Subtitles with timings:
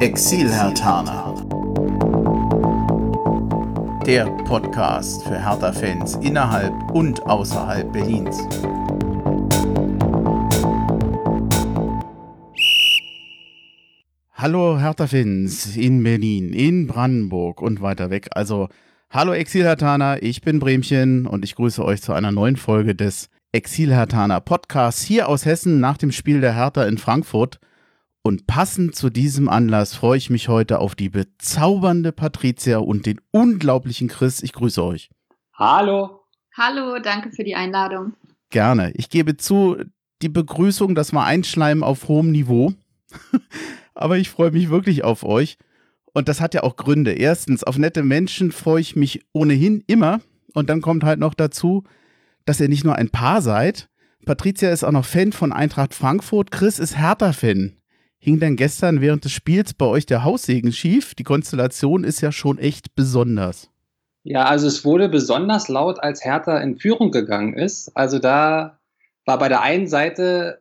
[0.00, 1.34] Exil-Hertaner.
[4.06, 8.38] Der Podcast für Hertha-Fans innerhalb und außerhalb Berlins.
[14.32, 18.28] Hallo Hertha-Fans in Berlin, in Brandenburg und weiter weg.
[18.30, 18.70] Also,
[19.10, 24.40] hallo Exil-Hertaner, ich bin Bremchen und ich grüße euch zu einer neuen Folge des Exil-Hertaner
[24.40, 27.60] Podcasts hier aus Hessen nach dem Spiel der Hertha in Frankfurt.
[28.22, 33.20] Und passend zu diesem Anlass freue ich mich heute auf die bezaubernde Patricia und den
[33.30, 34.42] unglaublichen Chris.
[34.42, 35.10] Ich grüße euch.
[35.54, 36.20] Hallo.
[36.56, 38.14] Hallo, danke für die Einladung.
[38.50, 38.92] Gerne.
[38.92, 39.78] Ich gebe zu,
[40.20, 42.74] die Begrüßung, das war Einschleimen auf hohem Niveau.
[43.94, 45.56] Aber ich freue mich wirklich auf euch.
[46.12, 47.12] Und das hat ja auch Gründe.
[47.12, 50.20] Erstens, auf nette Menschen freue ich mich ohnehin immer.
[50.52, 51.84] Und dann kommt halt noch dazu,
[52.44, 53.88] dass ihr nicht nur ein Paar seid.
[54.26, 56.50] Patricia ist auch noch Fan von Eintracht Frankfurt.
[56.50, 57.79] Chris ist Hertha-Fan.
[58.22, 61.14] Hing denn gestern während des Spiels bei euch der Haussegen schief?
[61.14, 63.70] Die Konstellation ist ja schon echt besonders.
[64.24, 67.96] Ja, also es wurde besonders laut, als Hertha in Führung gegangen ist.
[67.96, 68.78] Also da
[69.24, 70.60] war bei der einen Seite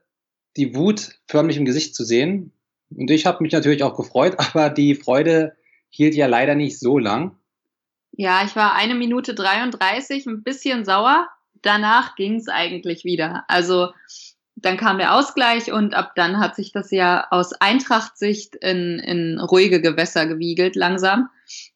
[0.55, 2.53] die Wut förmlich im Gesicht zu sehen.
[2.95, 5.57] Und ich habe mich natürlich auch gefreut, aber die Freude
[5.89, 7.35] hielt ja leider nicht so lang.
[8.13, 11.27] Ja, ich war eine Minute 33 ein bisschen sauer.
[11.61, 13.43] Danach ging es eigentlich wieder.
[13.49, 13.89] Also
[14.61, 19.39] dann kam der Ausgleich und ab dann hat sich das ja aus Eintracht-Sicht in, in
[19.39, 21.29] ruhige Gewässer gewiegelt langsam.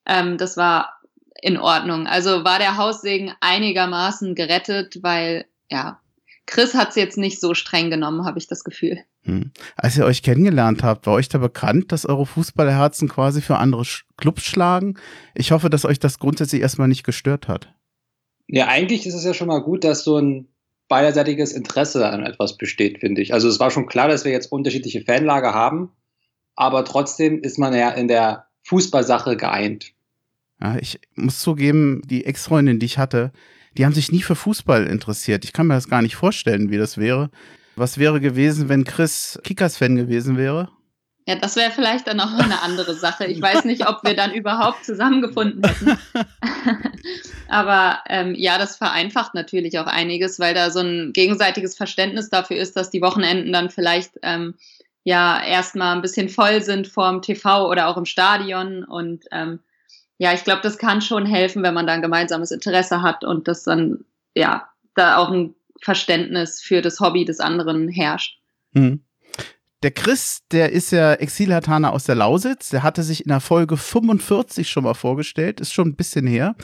[0.06, 1.00] Ähm, das war
[1.42, 2.08] in Ordnung.
[2.08, 6.00] Also war der Haussegen einigermaßen gerettet, weil ja,
[6.46, 9.00] Chris hat es jetzt nicht so streng genommen, habe ich das Gefühl.
[9.24, 9.52] Hm.
[9.78, 13.84] Als ihr euch kennengelernt habt, war euch da bekannt, dass eure Fußballerherzen quasi für andere
[14.18, 15.00] Clubs schlagen?
[15.34, 17.74] Ich hoffe, dass euch das grundsätzlich erstmal nicht gestört hat.
[18.48, 20.48] Ja, eigentlich ist es ja schon mal gut, dass so ein
[20.88, 23.34] beiderseitiges Interesse an etwas besteht, finde ich.
[23.34, 25.92] Also es war schon klar, dass wir jetzt unterschiedliche Fanlager haben,
[26.56, 29.94] aber trotzdem ist man ja in der Fußballsache geeint.
[30.62, 33.32] Ja, ich muss zugeben, die Ex-Freundin, die ich hatte,
[33.78, 35.46] die haben sich nie für Fußball interessiert.
[35.46, 37.30] Ich kann mir das gar nicht vorstellen, wie das wäre.
[37.76, 40.70] Was wäre gewesen, wenn Chris Kickers-Fan gewesen wäre?
[41.26, 43.26] Ja, das wäre vielleicht dann auch eine andere Sache.
[43.26, 45.98] Ich weiß nicht, ob wir dann überhaupt zusammengefunden hätten.
[47.48, 52.58] Aber ähm, ja, das vereinfacht natürlich auch einiges, weil da so ein gegenseitiges Verständnis dafür
[52.58, 54.56] ist, dass die Wochenenden dann vielleicht ähm,
[55.06, 58.84] ja erstmal ein bisschen voll sind vorm TV oder auch im Stadion.
[58.84, 59.60] Und ähm,
[60.18, 63.48] ja, ich glaube, das kann schon helfen, wenn man da ein gemeinsames Interesse hat und
[63.48, 64.04] das dann,
[64.36, 68.40] ja, da auch ein Verständnis für das Hobby des anderen herrscht.
[68.76, 69.04] Hm.
[69.84, 72.70] Der Chris, der ist ja Exilhataner aus der Lausitz.
[72.70, 75.60] Der hatte sich in der Folge 45 schon mal vorgestellt.
[75.60, 76.56] Ist schon ein bisschen her.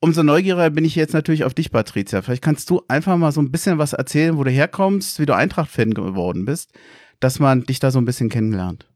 [0.00, 2.20] Umso neugieriger bin ich jetzt natürlich auf dich, Patricia.
[2.20, 5.34] Vielleicht kannst du einfach mal so ein bisschen was erzählen, wo du herkommst, wie du
[5.34, 6.72] Eintracht-Fan geworden bist,
[7.18, 8.86] dass man dich da so ein bisschen kennenlernt.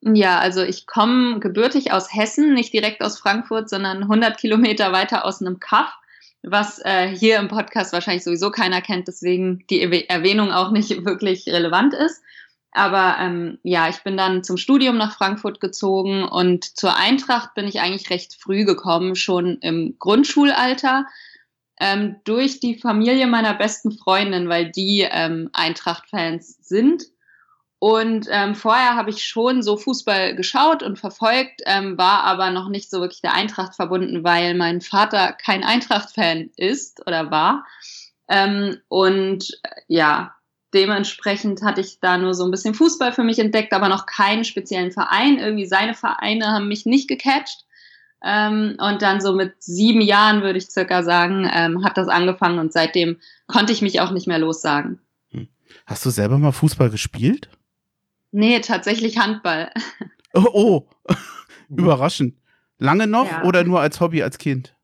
[0.00, 5.26] Ja, also ich komme gebürtig aus Hessen, nicht direkt aus Frankfurt, sondern 100 Kilometer weiter
[5.26, 5.92] aus einem Kaff,
[6.42, 11.46] was äh, hier im Podcast wahrscheinlich sowieso keiner kennt, deswegen die Erwähnung auch nicht wirklich
[11.48, 12.22] relevant ist.
[12.72, 17.66] Aber ähm, ja, ich bin dann zum Studium nach Frankfurt gezogen und zur Eintracht bin
[17.66, 21.06] ich eigentlich recht früh gekommen, schon im Grundschulalter,
[21.80, 27.04] ähm, durch die Familie meiner besten Freundin, weil die ähm, Eintracht-Fans sind.
[27.78, 32.68] Und ähm, vorher habe ich schon so Fußball geschaut und verfolgt, ähm, war aber noch
[32.68, 37.66] nicht so wirklich der Eintracht verbunden, weil mein Vater kein Eintracht-Fan ist oder war.
[38.28, 40.34] Ähm, und äh, ja,
[40.74, 44.44] dementsprechend hatte ich da nur so ein bisschen Fußball für mich entdeckt, aber noch keinen
[44.44, 45.38] speziellen Verein.
[45.38, 47.64] Irgendwie seine Vereine haben mich nicht gecatcht.
[48.24, 52.58] Ähm, und dann so mit sieben Jahren, würde ich circa sagen, ähm, hat das angefangen
[52.58, 55.00] und seitdem konnte ich mich auch nicht mehr lossagen.
[55.30, 55.48] Hm.
[55.84, 57.48] Hast du selber mal Fußball gespielt?
[58.32, 59.70] Nee, tatsächlich Handball.
[60.34, 61.14] Oh, oh.
[61.70, 62.34] überraschend.
[62.76, 63.44] Lange noch ja.
[63.44, 64.75] oder nur als Hobby als Kind?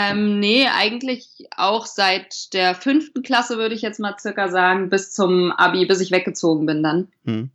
[0.00, 5.10] Ähm, nee, eigentlich auch seit der fünften Klasse, würde ich jetzt mal circa sagen, bis
[5.10, 7.08] zum Abi, bis ich weggezogen bin dann.
[7.24, 7.50] Hm.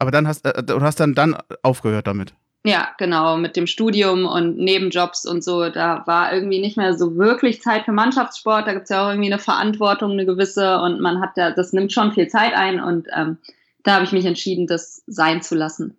[0.00, 2.34] Aber dann hast äh, du hast dann, dann aufgehört damit.
[2.64, 5.68] Ja, genau, mit dem Studium und Nebenjobs und so.
[5.68, 8.66] Da war irgendwie nicht mehr so wirklich Zeit für Mannschaftssport.
[8.66, 11.72] Da gibt es ja auch irgendwie eine Verantwortung, eine gewisse, und man hat ja, das
[11.72, 13.38] nimmt schon viel Zeit ein und ähm,
[13.84, 15.96] da habe ich mich entschieden, das sein zu lassen.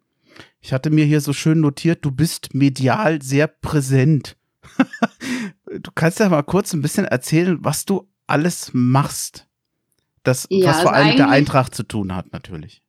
[0.59, 4.35] Ich hatte mir hier so schön notiert, du bist medial sehr präsent.
[5.79, 9.47] du kannst ja mal kurz ein bisschen erzählen, was du alles machst.
[10.23, 12.81] Das, ja, was vor also allem mit der Eintracht zu tun hat, natürlich.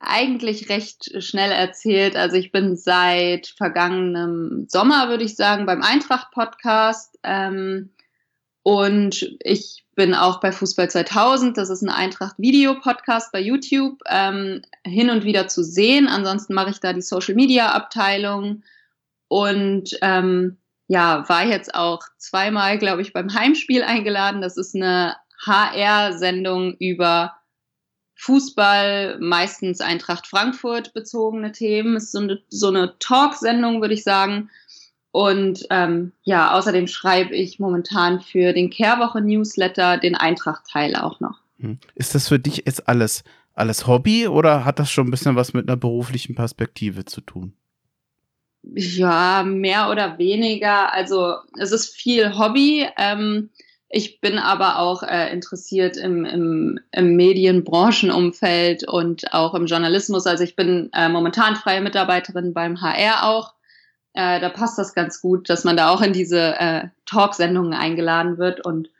[0.00, 2.16] Eigentlich recht schnell erzählt.
[2.16, 7.18] Also ich bin seit vergangenem Sommer, würde ich sagen, beim Eintracht-Podcast.
[7.22, 7.90] Ähm,
[8.62, 15.10] und ich bin auch bei Fußball 2000, das ist ein Eintracht-Video-Podcast bei YouTube, ähm, hin
[15.10, 16.08] und wieder zu sehen.
[16.08, 18.62] Ansonsten mache ich da die Social-Media-Abteilung
[19.28, 20.56] und ähm,
[20.90, 24.42] ja, war jetzt auch zweimal, glaube ich, beim Heimspiel eingeladen.
[24.42, 25.14] Das ist eine
[25.46, 27.36] HR-Sendung über
[28.16, 31.94] Fußball, meistens Eintracht Frankfurt bezogene Themen.
[31.94, 34.50] Ist so eine, so eine Talk-Sendung, würde ich sagen.
[35.12, 41.38] Und ähm, ja, außerdem schreibe ich momentan für den Kehrwoche-Newsletter den Eintracht-Teil auch noch.
[41.60, 41.78] Hm.
[41.94, 43.22] Ist das für dich jetzt alles,
[43.54, 47.54] alles Hobby oder hat das schon ein bisschen was mit einer beruflichen Perspektive zu tun?
[48.62, 50.92] Ja, mehr oder weniger.
[50.92, 52.86] Also es ist viel Hobby.
[52.98, 53.50] Ähm,
[53.88, 60.26] ich bin aber auch äh, interessiert im, im, im Medienbranchenumfeld und auch im Journalismus.
[60.26, 63.54] Also ich bin äh, momentan freie Mitarbeiterin beim HR auch
[64.12, 68.38] äh, da passt das ganz gut, dass man da auch in diese äh, Talksendungen eingeladen
[68.38, 68.64] wird.
[68.64, 68.90] Und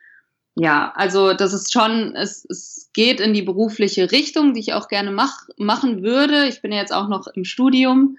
[0.55, 4.89] ja, also das ist schon, es, es geht in die berufliche Richtung, die ich auch
[4.89, 6.47] gerne mach, machen würde.
[6.47, 8.19] Ich bin ja jetzt auch noch im Studium.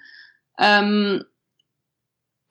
[0.58, 1.24] Ähm,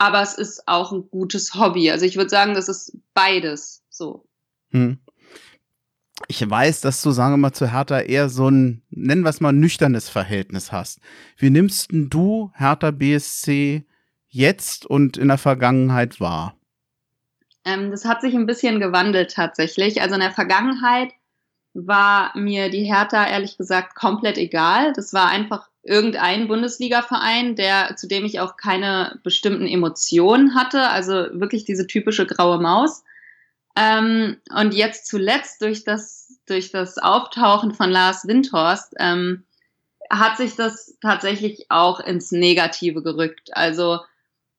[0.02, 1.92] aber es ist auch ein gutes Hobby.
[1.92, 4.26] Also ich würde sagen, das ist beides so.
[4.72, 4.98] Hm.
[6.28, 9.42] Ich weiß, dass du, sagen wir mal, zu Hertha eher so ein, nennen wir es
[9.42, 11.02] mal, nüchternes Verhältnis hast.
[11.38, 13.86] Wie nimmst du Hertha BSC
[14.28, 16.56] jetzt und in der Vergangenheit war?
[17.64, 20.02] Ähm, das hat sich ein bisschen gewandelt tatsächlich.
[20.02, 21.12] Also in der Vergangenheit
[21.76, 24.94] war mir die Hertha ehrlich gesagt komplett egal.
[24.94, 30.90] Das war einfach irgendein Bundesliga-Verein, der, zu dem ich auch keine bestimmten Emotionen hatte.
[30.90, 33.04] Also wirklich diese typische graue Maus.
[33.76, 39.44] Ähm, und jetzt zuletzt durch das, durch das Auftauchen von Lars Windhorst ähm,
[40.10, 43.50] hat sich das tatsächlich auch ins Negative gerückt.
[43.54, 44.00] Also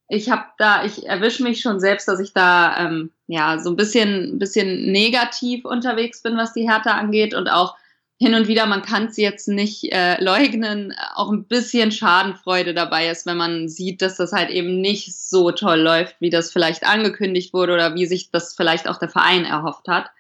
[0.09, 3.77] ich habe da, ich erwische mich schon selbst, dass ich da ähm, ja so ein
[3.77, 7.77] bisschen, bisschen negativ unterwegs bin, was die Härte angeht und auch
[8.23, 13.09] hin und wieder, man kann es jetzt nicht äh, leugnen, auch ein bisschen Schadenfreude dabei
[13.09, 16.85] ist, wenn man sieht, dass das halt eben nicht so toll läuft, wie das vielleicht
[16.85, 20.13] angekündigt wurde oder wie sich das vielleicht auch der Verein erhofft hat.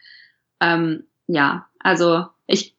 [0.60, 2.74] Ähm, ja, also ich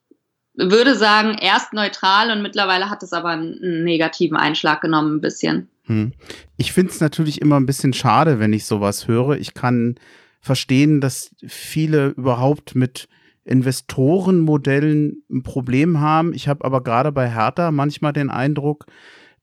[0.56, 5.70] würde sagen, erst neutral und mittlerweile hat es aber einen negativen Einschlag genommen, ein bisschen.
[5.84, 6.12] Hm.
[6.58, 9.38] Ich finde es natürlich immer ein bisschen schade, wenn ich sowas höre.
[9.38, 9.96] Ich kann
[10.42, 13.08] verstehen, dass viele überhaupt mit
[13.46, 16.34] Investorenmodellen ein Problem haben.
[16.34, 18.86] Ich habe aber gerade bei Hertha manchmal den Eindruck,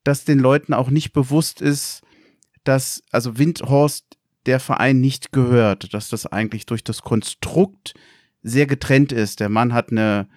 [0.05, 2.03] dass den Leuten auch nicht bewusst ist,
[2.65, 7.95] dass also Windhorst der Verein nicht gehört, dass das eigentlich durch das Konstrukt
[8.43, 9.41] sehr getrennt ist.
[9.41, 10.29] Der Mann hat eine,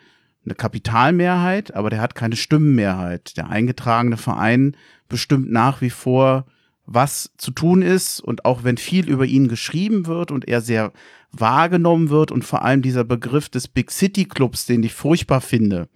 [0.46, 3.38] eine Kapitalmehrheit, aber der hat keine Stimmenmehrheit.
[3.38, 4.76] Der eingetragene Verein
[5.08, 6.46] bestimmt nach wie vor,
[6.86, 8.20] was zu tun ist.
[8.20, 10.92] Und auch wenn viel über ihn geschrieben wird und er sehr
[11.32, 15.90] wahrgenommen wird und vor allem dieser Begriff des Big City Clubs, den ich furchtbar finde,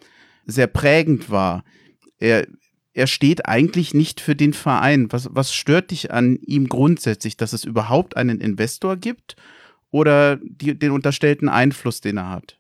[0.46, 1.64] sehr prägend war.
[2.20, 2.48] Er,
[2.94, 5.12] er steht eigentlich nicht für den Verein.
[5.12, 9.36] Was, was stört dich an ihm grundsätzlich, dass es überhaupt einen Investor gibt
[9.92, 12.57] oder die, den unterstellten Einfluss, den er hat?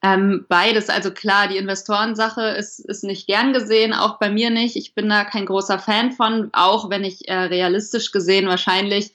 [0.00, 4.76] Ähm, beides, also klar, die Investorensache ist, ist nicht gern gesehen, auch bei mir nicht.
[4.76, 9.12] Ich bin da kein großer Fan von, auch wenn ich äh, realistisch gesehen wahrscheinlich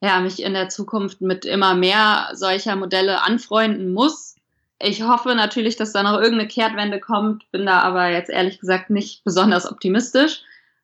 [0.00, 4.36] ja, mich in der Zukunft mit immer mehr solcher Modelle anfreunden muss.
[4.78, 8.88] Ich hoffe natürlich, dass da noch irgendeine Kehrtwende kommt, bin da aber jetzt ehrlich gesagt
[8.88, 10.42] nicht besonders optimistisch.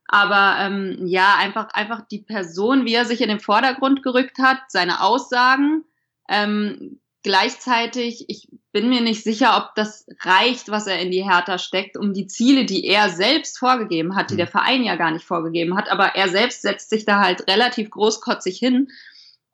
[0.08, 4.58] Aber ähm, ja, einfach, einfach die Person, wie er sich in den Vordergrund gerückt hat,
[4.68, 5.84] seine Aussagen,
[6.28, 11.56] ähm, Gleichzeitig, ich bin mir nicht sicher, ob das reicht, was er in die Hertha
[11.56, 14.36] steckt, um die Ziele, die er selbst vorgegeben hat, die hm.
[14.36, 15.90] der Verein ja gar nicht vorgegeben hat.
[15.90, 18.88] Aber er selbst setzt sich da halt relativ großkotzig hin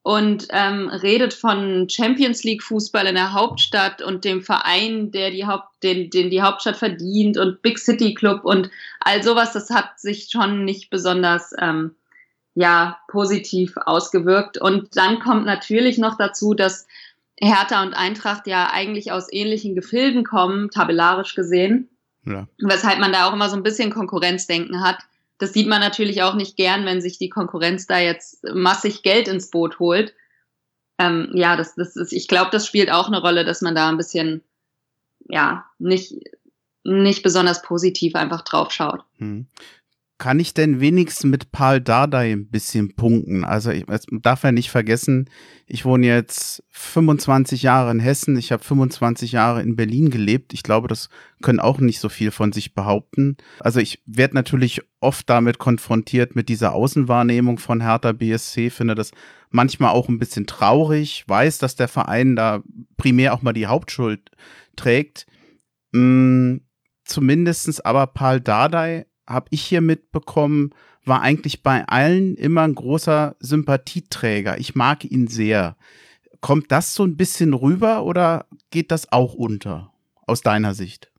[0.03, 5.47] und ähm, redet von Champions League Fußball in der Hauptstadt und dem Verein, der die
[5.47, 9.53] Haupt, den, den die Hauptstadt verdient und Big City Club und all sowas.
[9.53, 11.95] Das hat sich schon nicht besonders ähm,
[12.57, 14.59] ja positiv ausgewirkt.
[14.59, 16.89] Und dann kommt natürlich noch dazu, dass
[17.43, 21.89] Hertha und Eintracht ja eigentlich aus ähnlichen Gefilden kommen, tabellarisch gesehen.
[22.25, 22.47] Ja.
[22.59, 24.99] Weshalb man da auch immer so ein bisschen Konkurrenzdenken hat.
[25.39, 29.27] Das sieht man natürlich auch nicht gern, wenn sich die Konkurrenz da jetzt massig Geld
[29.27, 30.15] ins Boot holt.
[30.99, 33.89] Ähm, ja, das, das ist, ich glaube, das spielt auch eine Rolle, dass man da
[33.89, 34.43] ein bisschen,
[35.29, 36.15] ja, nicht,
[36.85, 39.03] nicht besonders positiv einfach drauf schaut.
[39.19, 39.49] Hm.
[40.23, 43.43] Kann ich denn wenigstens mit Paul Dardai ein bisschen punkten?
[43.43, 43.87] Also ich,
[44.23, 45.29] darf ja nicht vergessen,
[45.67, 50.55] ich wohne jetzt 25 Jahre in Hessen, ich habe 25 Jahre in Berlin gelebt.
[50.55, 51.09] Ich glaube, das
[51.43, 53.37] können auch nicht so viel von sich behaupten.
[53.59, 59.11] Also ich werde natürlich oft damit konfrontiert mit dieser Außenwahrnehmung von Hertha BSC, finde das
[59.51, 62.63] manchmal auch ein bisschen traurig, weiß, dass der Verein da
[62.97, 64.31] primär auch mal die Hauptschuld
[64.77, 65.27] trägt.
[65.93, 66.61] Hm,
[67.05, 70.71] zumindestens aber Paul Dardai habe ich hier mitbekommen,
[71.05, 74.59] war eigentlich bei allen immer ein großer Sympathieträger.
[74.59, 75.77] Ich mag ihn sehr.
[76.41, 79.93] Kommt das so ein bisschen rüber oder geht das auch unter,
[80.27, 81.13] aus deiner Sicht?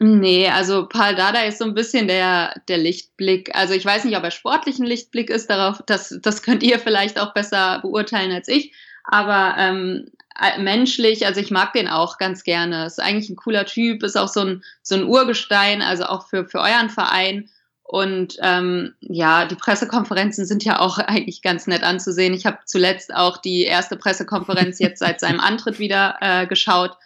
[0.00, 3.54] Nee, also Paul Dada ist so ein bisschen der, der Lichtblick.
[3.54, 6.78] Also ich weiß nicht, ob er sportlich ein Lichtblick ist, darauf, das, das könnt ihr
[6.78, 8.74] vielleicht auch besser beurteilen als ich.
[9.04, 10.10] Aber ähm,
[10.58, 12.86] menschlich, also ich mag den auch ganz gerne.
[12.86, 16.46] Ist eigentlich ein cooler Typ, ist auch so ein, so ein Urgestein, also auch für,
[16.46, 17.48] für euren Verein.
[17.82, 22.34] Und ähm, ja, die Pressekonferenzen sind ja auch eigentlich ganz nett anzusehen.
[22.34, 26.96] Ich habe zuletzt auch die erste Pressekonferenz jetzt seit seinem Antritt wieder äh, geschaut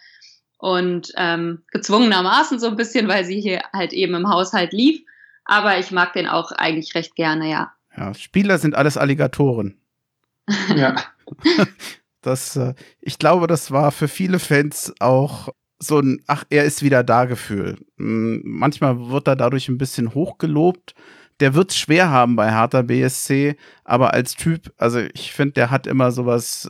[0.57, 5.01] und ähm, gezwungenermaßen so ein bisschen, weil sie hier halt eben im Haushalt lief.
[5.45, 7.73] Aber ich mag den auch eigentlich recht gerne, ja.
[7.95, 9.77] Ja, Spieler sind alles Alligatoren.
[10.75, 10.95] Ja.
[12.21, 15.49] Das, äh, ich glaube, das war für viele Fans auch
[15.79, 17.77] so ein, ach, er ist wieder da Gefühl.
[17.97, 20.93] Hm, manchmal wird er dadurch ein bisschen hochgelobt.
[21.39, 25.71] Der wird es schwer haben bei Hertha BSC, aber als Typ, also ich finde, der
[25.71, 26.69] hat immer sowas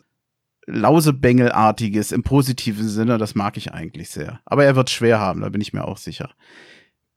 [0.67, 3.17] Lausebängelartiges im positiven Sinne.
[3.17, 4.41] Das mag ich eigentlich sehr.
[4.45, 6.29] Aber er wird schwer haben, da bin ich mir auch sicher.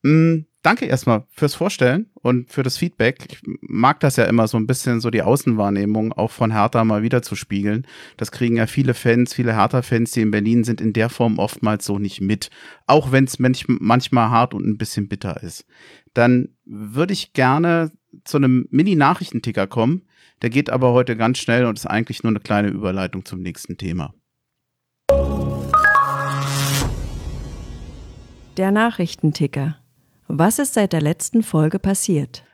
[0.03, 3.27] Mhm, danke erstmal fürs Vorstellen und für das Feedback.
[3.31, 7.03] Ich mag das ja immer so ein bisschen so die Außenwahrnehmung auch von Hertha mal
[7.03, 7.87] wieder zu spiegeln.
[8.17, 11.85] Das kriegen ja viele Fans, viele Hertha-Fans, die in Berlin sind, in der Form oftmals
[11.85, 12.51] so nicht mit.
[12.87, 15.67] Auch wenn es manchmal hart und ein bisschen bitter ist.
[16.15, 17.91] Dann würde ich gerne
[18.25, 20.03] zu einem Mini-Nachrichtenticker kommen.
[20.43, 23.79] Der geht aber heute ganz schnell und ist eigentlich nur eine kleine Überleitung zum nächsten
[23.79, 24.15] Thema.
[28.57, 29.82] Der Nachrichtenticker.
[30.29, 32.45] Was ist seit der letzten Folge passiert?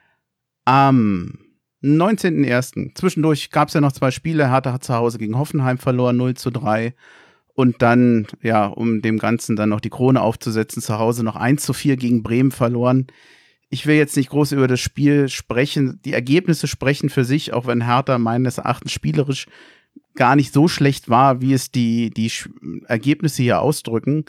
[0.64, 1.38] Am
[1.82, 2.94] 19.01.
[2.94, 4.50] Zwischendurch gab es ja noch zwei Spiele.
[4.50, 6.94] Hertha hat zu Hause gegen Hoffenheim verloren, 0 zu 3.
[7.54, 11.62] Und dann, ja, um dem Ganzen dann noch die Krone aufzusetzen, zu Hause noch 1
[11.62, 13.06] zu 4 gegen Bremen verloren.
[13.70, 16.00] Ich will jetzt nicht groß über das Spiel sprechen.
[16.04, 19.46] Die Ergebnisse sprechen für sich, auch wenn Hertha meines Erachtens spielerisch
[20.14, 22.30] gar nicht so schlecht war, wie es die, die
[22.86, 24.24] Ergebnisse hier ausdrücken.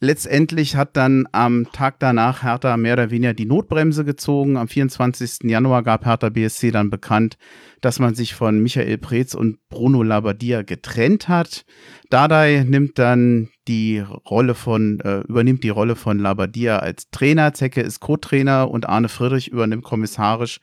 [0.00, 4.56] Letztendlich hat dann am Tag danach Hertha mehr oder weniger die Notbremse gezogen.
[4.56, 5.50] Am 24.
[5.50, 7.36] Januar gab Hertha BSC dann bekannt,
[7.80, 11.64] dass man sich von Michael Preetz und Bruno Labbadia getrennt hat.
[12.10, 17.52] Dardai nimmt dann die Rolle von, äh, übernimmt die Rolle von Labbadia als Trainer.
[17.52, 20.60] Zecke ist Co-Trainer und Arne Friedrich übernimmt kommissarisch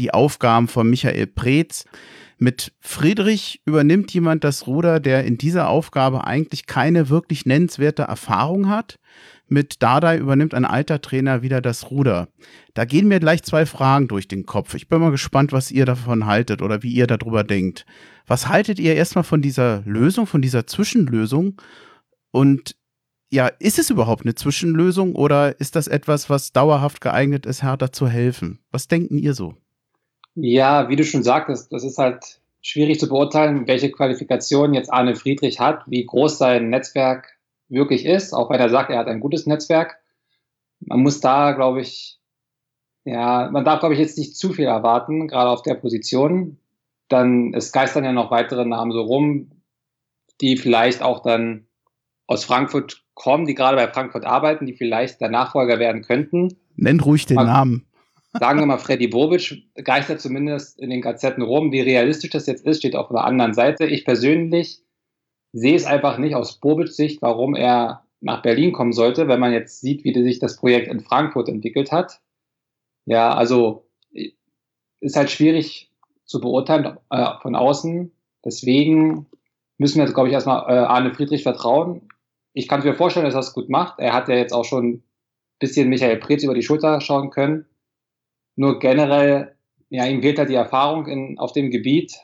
[0.00, 1.84] die Aufgaben von Michael Preetz.
[2.42, 8.68] Mit Friedrich übernimmt jemand das Ruder, der in dieser Aufgabe eigentlich keine wirklich nennenswerte Erfahrung
[8.68, 8.98] hat.
[9.46, 12.26] Mit Dardai übernimmt ein alter Trainer wieder das Ruder.
[12.74, 14.74] Da gehen mir gleich zwei Fragen durch den Kopf.
[14.74, 17.86] Ich bin mal gespannt, was ihr davon haltet oder wie ihr darüber denkt.
[18.26, 21.62] Was haltet ihr erstmal von dieser Lösung, von dieser Zwischenlösung?
[22.32, 22.74] Und
[23.30, 27.92] ja, ist es überhaupt eine Zwischenlösung oder ist das etwas, was dauerhaft geeignet ist, Hertha
[27.92, 28.58] zu helfen?
[28.72, 29.54] Was denken ihr so?
[30.34, 35.16] Ja, wie du schon sagtest, das ist halt schwierig zu beurteilen, welche Qualifikation jetzt Arne
[35.16, 39.20] Friedrich hat, wie groß sein Netzwerk wirklich ist, auch wenn er sagt, er hat ein
[39.20, 39.98] gutes Netzwerk.
[40.80, 42.18] Man muss da, glaube ich,
[43.04, 46.58] ja, man darf, glaube ich, jetzt nicht zu viel erwarten, gerade auf der Position.
[47.08, 49.50] Dann, es geistern ja noch weitere Namen so rum,
[50.40, 51.66] die vielleicht auch dann
[52.26, 56.56] aus Frankfurt kommen, die gerade bei Frankfurt arbeiten, die vielleicht der Nachfolger werden könnten.
[56.76, 57.86] Nennt ruhig den Namen
[58.38, 61.72] sagen wir mal, Freddy Bobic geistert zumindest in den Gazetten rum.
[61.72, 63.86] Wie realistisch das jetzt ist, steht auf der anderen Seite.
[63.86, 64.82] Ich persönlich
[65.52, 69.52] sehe es einfach nicht aus Bobics Sicht, warum er nach Berlin kommen sollte, wenn man
[69.52, 72.20] jetzt sieht, wie sich das Projekt in Frankfurt entwickelt hat.
[73.04, 73.86] Ja, also
[75.00, 75.90] ist halt schwierig
[76.24, 78.12] zu beurteilen äh, von außen.
[78.44, 79.26] Deswegen
[79.76, 82.08] müssen wir jetzt, glaube ich, erstmal äh, Arne Friedrich vertrauen.
[82.54, 83.98] Ich kann mir vorstellen, dass er es gut macht.
[83.98, 85.02] Er hat ja jetzt auch schon ein
[85.58, 87.66] bisschen Michael Preetz über die Schulter schauen können.
[88.56, 89.54] Nur generell,
[89.88, 92.16] ja, ihm fehlt halt die Erfahrung in, auf dem Gebiet.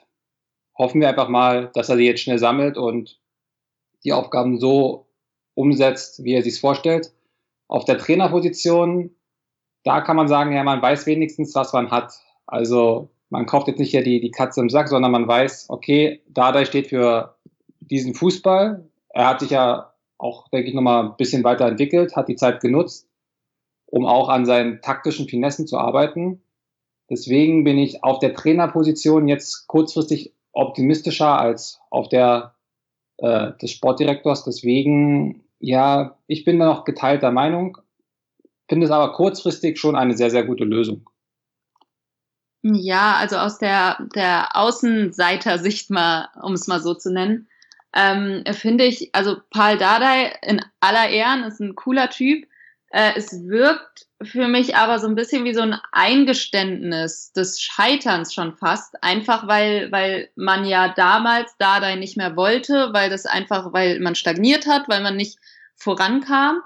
[0.77, 3.19] Hoffen wir einfach mal, dass er sie jetzt schnell sammelt und
[4.05, 5.07] die Aufgaben so
[5.55, 7.13] umsetzt, wie er sich vorstellt.
[7.67, 9.11] Auf der Trainerposition,
[9.85, 12.13] da kann man sagen, ja, man weiß wenigstens, was man hat.
[12.47, 16.23] Also man kauft jetzt nicht hier die, die Katze im Sack, sondern man weiß, okay,
[16.29, 17.37] Dada steht für
[17.81, 18.89] diesen Fußball.
[19.11, 23.09] Er hat sich ja auch, denke ich, nochmal ein bisschen weiterentwickelt, hat die Zeit genutzt
[23.91, 26.43] um auch an seinen taktischen Finessen zu arbeiten.
[27.11, 32.55] Deswegen bin ich auf der Trainerposition jetzt kurzfristig optimistischer als auf der
[33.19, 34.45] äh, des Sportdirektors.
[34.45, 37.79] Deswegen, ja, ich bin da noch geteilter Meinung,
[38.69, 41.09] finde es aber kurzfristig schon eine sehr, sehr gute Lösung.
[42.63, 47.49] Ja, also aus der, der Außenseiter-Sicht mal, um es mal so zu nennen,
[47.95, 52.47] ähm, finde ich, also Paul Dardai in aller Ehren ist ein cooler Typ.
[52.91, 58.35] Äh, es wirkt für mich aber so ein bisschen wie so ein Eingeständnis des Scheiterns
[58.35, 59.03] schon fast.
[59.03, 64.15] Einfach weil, weil man ja damals Dardai nicht mehr wollte, weil das einfach, weil man
[64.15, 65.39] stagniert hat, weil man nicht
[65.77, 66.63] vorankam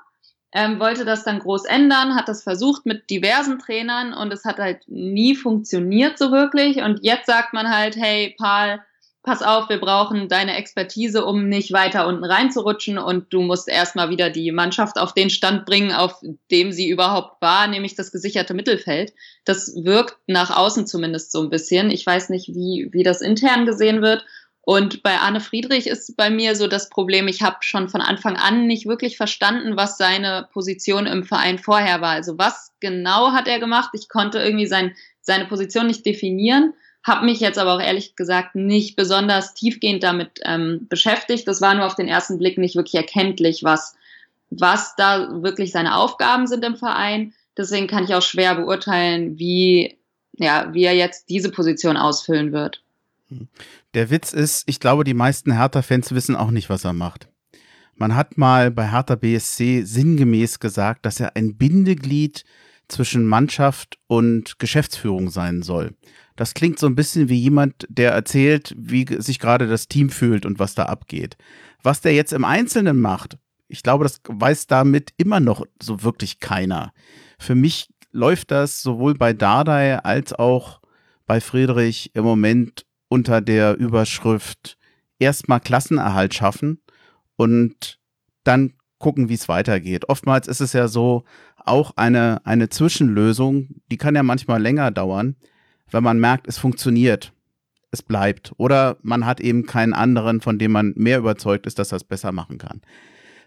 [0.52, 4.58] ähm, wollte das dann groß ändern, hat das versucht mit diversen Trainern und es hat
[4.58, 6.82] halt nie funktioniert so wirklich.
[6.82, 8.80] Und jetzt sagt man halt, hey, Paul,
[9.22, 14.10] pass auf, wir brauchen deine Expertise, um nicht weiter unten reinzurutschen und du musst erstmal
[14.10, 18.54] wieder die Mannschaft auf den Stand bringen, auf dem sie überhaupt war, nämlich das gesicherte
[18.54, 19.12] Mittelfeld.
[19.44, 21.90] Das wirkt nach außen zumindest so ein bisschen.
[21.90, 24.24] Ich weiß nicht, wie, wie das intern gesehen wird.
[24.64, 28.36] Und bei Arne Friedrich ist bei mir so das Problem, ich habe schon von Anfang
[28.36, 32.10] an nicht wirklich verstanden, was seine Position im Verein vorher war.
[32.10, 33.90] Also was genau hat er gemacht?
[33.92, 38.54] Ich konnte irgendwie sein, seine Position nicht definieren, habe mich jetzt aber auch ehrlich gesagt
[38.54, 41.48] nicht besonders tiefgehend damit ähm, beschäftigt.
[41.48, 43.96] Das war nur auf den ersten Blick nicht wirklich erkenntlich, was,
[44.50, 47.34] was da wirklich seine Aufgaben sind im Verein.
[47.56, 49.98] Deswegen kann ich auch schwer beurteilen, wie,
[50.34, 52.82] ja, wie er jetzt diese Position ausfüllen wird.
[53.94, 57.28] Der Witz ist, ich glaube, die meisten Hertha-Fans wissen auch nicht, was er macht.
[57.94, 62.44] Man hat mal bei Hertha BSC sinngemäß gesagt, dass er ein Bindeglied
[62.88, 65.94] zwischen Mannschaft und Geschäftsführung sein soll.
[66.36, 70.46] Das klingt so ein bisschen wie jemand, der erzählt, wie sich gerade das Team fühlt
[70.46, 71.36] und was da abgeht.
[71.82, 76.40] Was der jetzt im Einzelnen macht, ich glaube, das weiß damit immer noch so wirklich
[76.40, 76.92] keiner.
[77.38, 80.80] Für mich läuft das sowohl bei Dardai als auch
[81.26, 84.78] bei Friedrich im Moment unter der Überschrift
[85.18, 86.82] erstmal Klassenerhalt schaffen
[87.36, 87.98] und
[88.44, 90.08] dann gucken, wie es weitergeht.
[90.08, 91.24] Oftmals ist es ja so,
[91.64, 95.36] auch eine, eine Zwischenlösung, die kann ja manchmal länger dauern,
[95.90, 97.32] wenn man merkt, es funktioniert,
[97.90, 98.52] es bleibt.
[98.56, 102.04] Oder man hat eben keinen anderen, von dem man mehr überzeugt ist, dass er es
[102.04, 102.80] besser machen kann.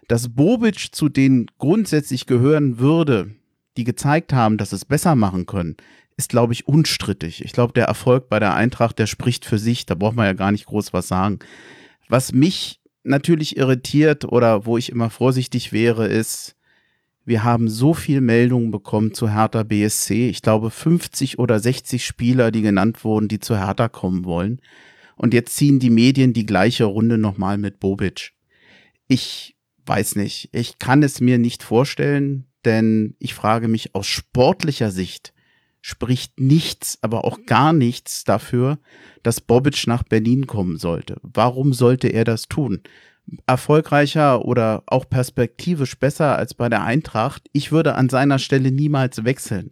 [0.08, 3.34] Dass Bobic zu denen grundsätzlich gehören würde,
[3.76, 5.76] die gezeigt haben, dass es besser machen können,
[6.16, 7.44] ist, glaube ich, unstrittig.
[7.44, 9.84] Ich glaube, der Erfolg bei der Eintracht, der spricht für sich.
[9.84, 11.40] Da braucht man ja gar nicht groß was sagen.
[12.08, 16.55] Was mich natürlich irritiert oder wo ich immer vorsichtig wäre, ist,
[17.26, 20.28] wir haben so viel Meldungen bekommen zu Hertha BSC.
[20.30, 24.60] Ich glaube 50 oder 60 Spieler, die genannt wurden, die zu Hertha kommen wollen.
[25.16, 28.32] Und jetzt ziehen die Medien die gleiche Runde nochmal mit Bobic.
[29.08, 30.50] Ich weiß nicht.
[30.52, 35.32] Ich kann es mir nicht vorstellen, denn ich frage mich aus sportlicher Sicht,
[35.80, 38.78] spricht nichts, aber auch gar nichts dafür,
[39.24, 41.16] dass Bobic nach Berlin kommen sollte.
[41.22, 42.82] Warum sollte er das tun?
[43.46, 47.48] Erfolgreicher oder auch perspektivisch besser als bei der Eintracht.
[47.52, 49.70] Ich würde an seiner Stelle niemals wechseln.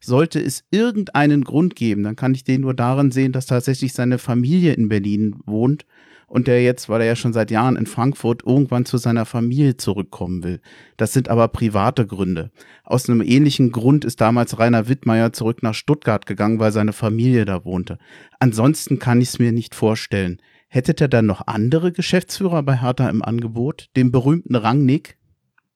[0.00, 4.18] Sollte es irgendeinen Grund geben, dann kann ich den nur darin sehen, dass tatsächlich seine
[4.18, 5.86] Familie in Berlin wohnt
[6.32, 9.76] und der jetzt, weil er ja schon seit Jahren in Frankfurt irgendwann zu seiner Familie
[9.76, 10.60] zurückkommen will.
[10.96, 12.50] Das sind aber private Gründe.
[12.84, 17.44] Aus einem ähnlichen Grund ist damals Rainer Wittmeier zurück nach Stuttgart gegangen, weil seine Familie
[17.44, 17.98] da wohnte.
[18.38, 20.40] Ansonsten kann ich es mir nicht vorstellen.
[20.74, 23.90] Hättet ihr dann noch andere Geschäftsführer bei Hertha im Angebot?
[23.94, 25.18] Den berühmten Rangnick?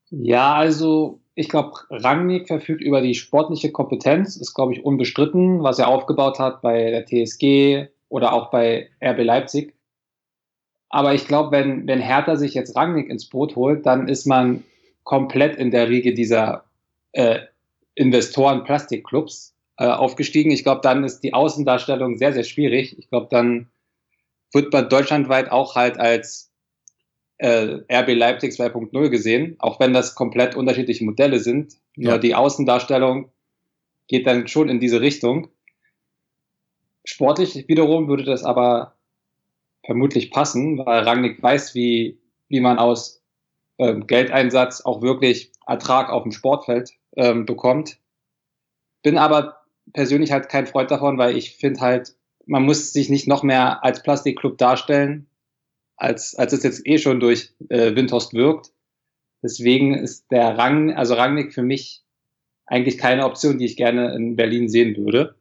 [0.08, 5.78] Ja, also ich glaube, Rangnick verfügt über die sportliche Kompetenz, ist, glaube ich, unbestritten, was
[5.78, 9.74] er aufgebaut hat bei der TSG oder auch bei RB Leipzig.
[10.88, 14.64] Aber ich glaube, wenn, wenn Hertha sich jetzt Rangnick ins Boot holt, dann ist man
[15.04, 16.64] komplett in der Riege dieser
[17.12, 17.40] äh,
[17.96, 20.52] Investoren-Plastikclubs äh, aufgestiegen.
[20.52, 22.98] Ich glaube, dann ist die Außendarstellung sehr, sehr schwierig.
[22.98, 23.68] Ich glaube, dann
[24.52, 26.52] wird man deutschlandweit auch halt als
[27.38, 31.74] äh, RB Leipzig 2.0 gesehen, auch wenn das komplett unterschiedliche Modelle sind.
[31.96, 32.18] Nur ja.
[32.18, 33.30] die Außendarstellung
[34.08, 35.48] geht dann schon in diese Richtung.
[37.04, 38.96] Sportlich wiederum würde das aber
[39.84, 43.22] vermutlich passen, weil Rangnick weiß, wie, wie man aus
[43.78, 47.98] ähm, Geldeinsatz auch wirklich Ertrag auf dem Sportfeld ähm, bekommt.
[49.02, 49.60] Bin aber
[49.92, 53.84] persönlich halt kein Freund davon, weil ich finde halt, man muss sich nicht noch mehr
[53.84, 55.26] als Plastikclub darstellen,
[55.96, 58.70] als, als es jetzt eh schon durch äh, Windhorst wirkt.
[59.42, 62.02] Deswegen ist der Rang, also Rangnick für mich
[62.66, 65.36] eigentlich keine Option, die ich gerne in Berlin sehen würde.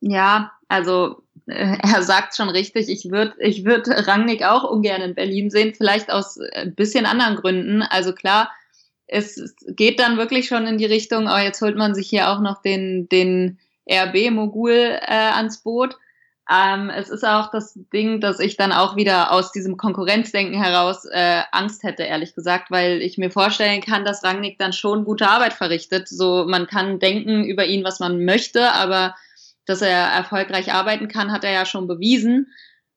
[0.00, 5.14] Ja, also äh, er sagt schon richtig, ich würde ich würd Rangnick auch ungern in
[5.14, 7.82] Berlin sehen, vielleicht aus ein bisschen anderen Gründen.
[7.82, 8.50] Also klar,
[9.06, 12.40] es geht dann wirklich schon in die Richtung, oh, jetzt holt man sich hier auch
[12.40, 13.58] noch den, den
[13.90, 15.96] RB-Mogul äh, ans Boot.
[16.52, 21.04] Ähm, es ist auch das Ding, dass ich dann auch wieder aus diesem Konkurrenzdenken heraus
[21.04, 25.28] äh, Angst hätte, ehrlich gesagt, weil ich mir vorstellen kann, dass Rangnick dann schon gute
[25.28, 26.08] Arbeit verrichtet.
[26.08, 29.14] So, man kann denken über ihn, was man möchte, aber
[29.64, 32.48] dass er erfolgreich arbeiten kann, hat er ja schon bewiesen.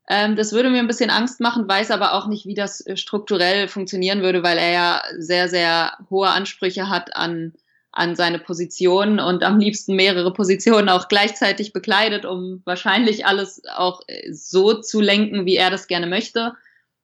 [0.09, 2.97] Ähm, das würde mir ein bisschen Angst machen, weiß aber auch nicht, wie das äh,
[2.97, 7.53] strukturell funktionieren würde, weil er ja sehr, sehr hohe Ansprüche hat an,
[7.93, 14.01] an seine Position und am liebsten mehrere Positionen auch gleichzeitig bekleidet, um wahrscheinlich alles auch
[14.07, 16.53] äh, so zu lenken, wie er das gerne möchte.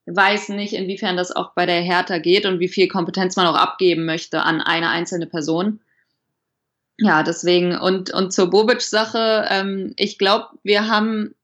[0.08, 3.56] Weiß nicht, inwiefern das auch bei der Hertha geht und wie viel Kompetenz man auch
[3.56, 5.80] abgeben möchte an eine einzelne Person.
[6.98, 11.36] Ja, deswegen und, und zur Bobic-Sache, ähm, ich glaube, wir haben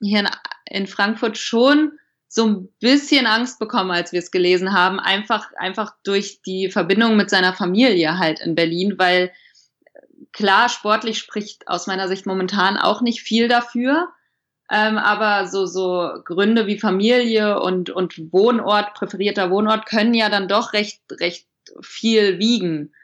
[0.00, 0.28] hier in,
[0.68, 1.92] in Frankfurt schon
[2.34, 7.14] so ein bisschen Angst bekommen, als wir es gelesen haben, einfach, einfach durch die Verbindung
[7.14, 9.30] mit seiner Familie halt in Berlin, weil
[10.32, 14.08] klar, sportlich spricht aus meiner Sicht momentan auch nicht viel dafür.
[14.70, 20.48] Ähm, aber so, so Gründe wie Familie und, und Wohnort, präferierter Wohnort können ja dann
[20.48, 21.46] doch recht, recht
[21.82, 22.94] viel wiegen.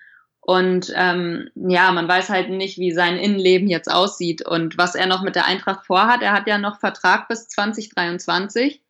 [0.40, 5.06] Und ähm, ja, man weiß halt nicht, wie sein Innenleben jetzt aussieht und was er
[5.06, 6.22] noch mit der Eintracht vorhat.
[6.22, 8.82] Er hat ja noch Vertrag bis 2023.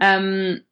[0.00, 0.62] Ähm,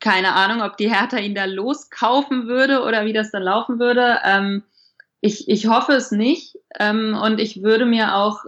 [0.00, 4.18] keine Ahnung, ob die Hertha ihn da loskaufen würde oder wie das dann laufen würde.
[4.24, 4.64] Ähm,
[5.20, 6.58] ich, ich hoffe es nicht.
[6.78, 8.44] Ähm, und ich würde mir auch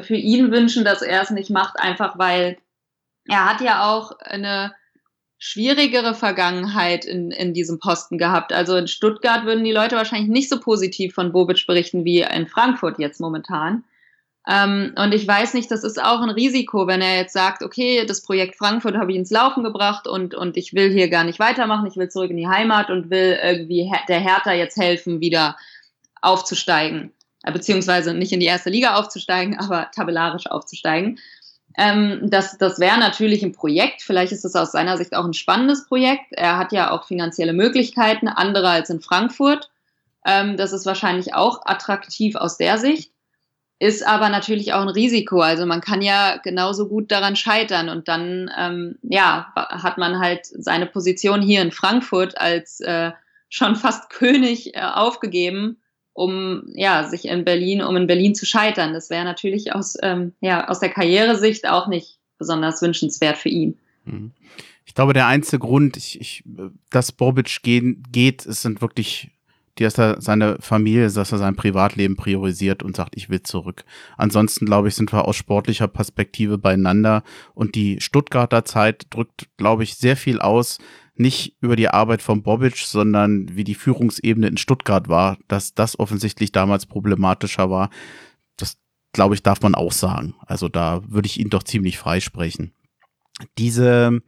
[0.00, 2.58] für ihn wünschen, dass er es nicht macht, einfach weil
[3.26, 4.74] er hat ja auch eine
[5.38, 8.52] schwierigere Vergangenheit in, in diesem Posten gehabt.
[8.52, 12.48] Also in Stuttgart würden die Leute wahrscheinlich nicht so positiv von Bobic berichten wie in
[12.48, 13.84] Frankfurt jetzt momentan.
[14.48, 18.06] Ähm, und ich weiß nicht, das ist auch ein Risiko, wenn er jetzt sagt, okay,
[18.06, 21.38] das Projekt Frankfurt habe ich ins Laufen gebracht und, und ich will hier gar nicht
[21.38, 25.56] weitermachen, ich will zurück in die Heimat und will irgendwie der Hertha jetzt helfen, wieder
[26.22, 27.12] aufzusteigen.
[27.42, 31.18] Äh, beziehungsweise nicht in die erste Liga aufzusteigen, aber tabellarisch aufzusteigen.
[31.76, 34.00] Ähm, das das wäre natürlich ein Projekt.
[34.00, 36.32] Vielleicht ist es aus seiner Sicht auch ein spannendes Projekt.
[36.32, 39.70] Er hat ja auch finanzielle Möglichkeiten, andere als in Frankfurt.
[40.24, 43.12] Ähm, das ist wahrscheinlich auch attraktiv aus der Sicht.
[43.80, 45.40] Ist aber natürlich auch ein Risiko.
[45.40, 50.46] Also man kann ja genauso gut daran scheitern und dann ähm, ja hat man halt
[50.46, 53.12] seine Position hier in Frankfurt als äh,
[53.48, 55.78] schon fast König äh, aufgegeben
[56.18, 58.92] um ja, sich in Berlin, um in Berlin zu scheitern.
[58.92, 63.78] Das wäre natürlich aus, ähm, ja, aus der Karrieresicht auch nicht besonders wünschenswert für ihn.
[64.04, 64.32] Mhm.
[64.84, 66.42] Ich glaube, der einzige Grund, ich, ich,
[66.90, 69.30] dass Bobic gehen, geht, es sind wirklich,
[69.84, 73.84] dass er seine Familie, dass er sein Privatleben priorisiert und sagt, ich will zurück.
[74.16, 77.22] Ansonsten, glaube ich, sind wir aus sportlicher Perspektive beieinander
[77.54, 80.78] und die Stuttgarter Zeit drückt, glaube ich, sehr viel aus,
[81.14, 85.98] nicht über die Arbeit von Bobic, sondern wie die Führungsebene in Stuttgart war, dass das
[85.98, 87.90] offensichtlich damals problematischer war.
[88.56, 88.78] Das,
[89.12, 90.34] glaube ich, darf man auch sagen.
[90.46, 92.72] Also da würde ich ihn doch ziemlich freisprechen.
[93.58, 94.20] Diese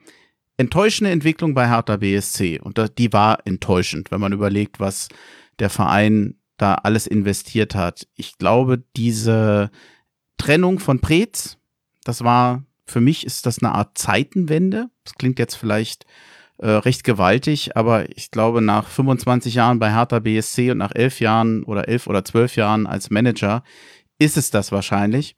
[0.60, 5.08] enttäuschende Entwicklung bei Hertha BSC, und die war enttäuschend, wenn man überlegt, was
[5.58, 8.06] der Verein da alles investiert hat.
[8.14, 9.70] Ich glaube, diese
[10.36, 11.56] Trennung von Preetz,
[12.04, 14.90] das war, für mich ist das eine Art Zeitenwende.
[15.04, 16.04] Das klingt jetzt vielleicht
[16.58, 21.20] äh, recht gewaltig, aber ich glaube, nach 25 Jahren bei Hertha BSC und nach elf
[21.20, 23.62] Jahren oder elf oder zwölf Jahren als Manager
[24.18, 25.36] ist es das wahrscheinlich.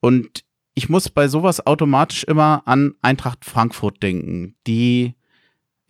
[0.00, 5.14] Und ich muss bei sowas automatisch immer an Eintracht Frankfurt denken, die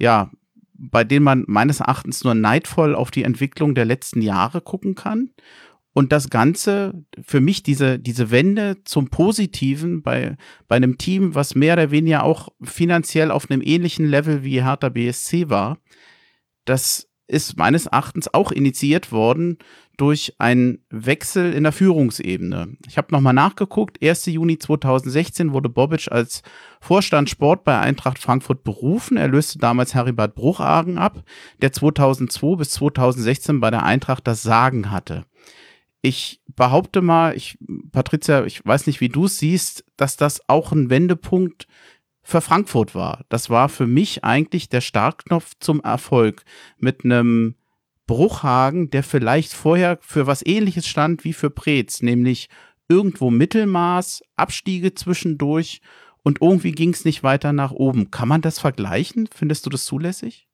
[0.00, 0.30] ja,
[0.80, 5.30] bei denen man meines Erachtens nur neidvoll auf die Entwicklung der letzten Jahre gucken kann.
[5.92, 10.36] Und das Ganze, für mich diese, diese Wende zum Positiven bei,
[10.68, 14.88] bei einem Team, was mehr oder weniger auch finanziell auf einem ähnlichen Level wie Hertha
[14.88, 15.78] BSC war,
[16.64, 19.58] das ist meines Erachtens auch initiiert worden
[20.00, 22.76] durch einen Wechsel in der Führungsebene.
[22.88, 24.26] Ich habe nochmal nachgeguckt, 1.
[24.26, 26.42] Juni 2016 wurde Bobic als
[26.80, 29.16] Vorstand Sport bei Eintracht Frankfurt berufen.
[29.16, 31.22] Er löste damals Heribert Bruchagen ab,
[31.60, 35.24] der 2002 bis 2016 bei der Eintracht das Sagen hatte
[36.02, 37.58] ich behaupte mal, ich,
[37.92, 41.66] Patricia, ich weiß nicht, wie du es siehst, dass das auch ein Wendepunkt
[42.22, 43.24] für Frankfurt war.
[43.28, 46.44] Das war für mich eigentlich der Startknopf zum Erfolg
[46.78, 47.54] mit einem
[48.10, 52.48] Bruchhagen, der vielleicht vorher für was ähnliches stand wie für Preetz, nämlich
[52.88, 55.80] irgendwo Mittelmaß, Abstiege zwischendurch
[56.24, 58.10] und irgendwie ging es nicht weiter nach oben.
[58.10, 59.28] Kann man das vergleichen?
[59.32, 60.48] Findest du das zulässig?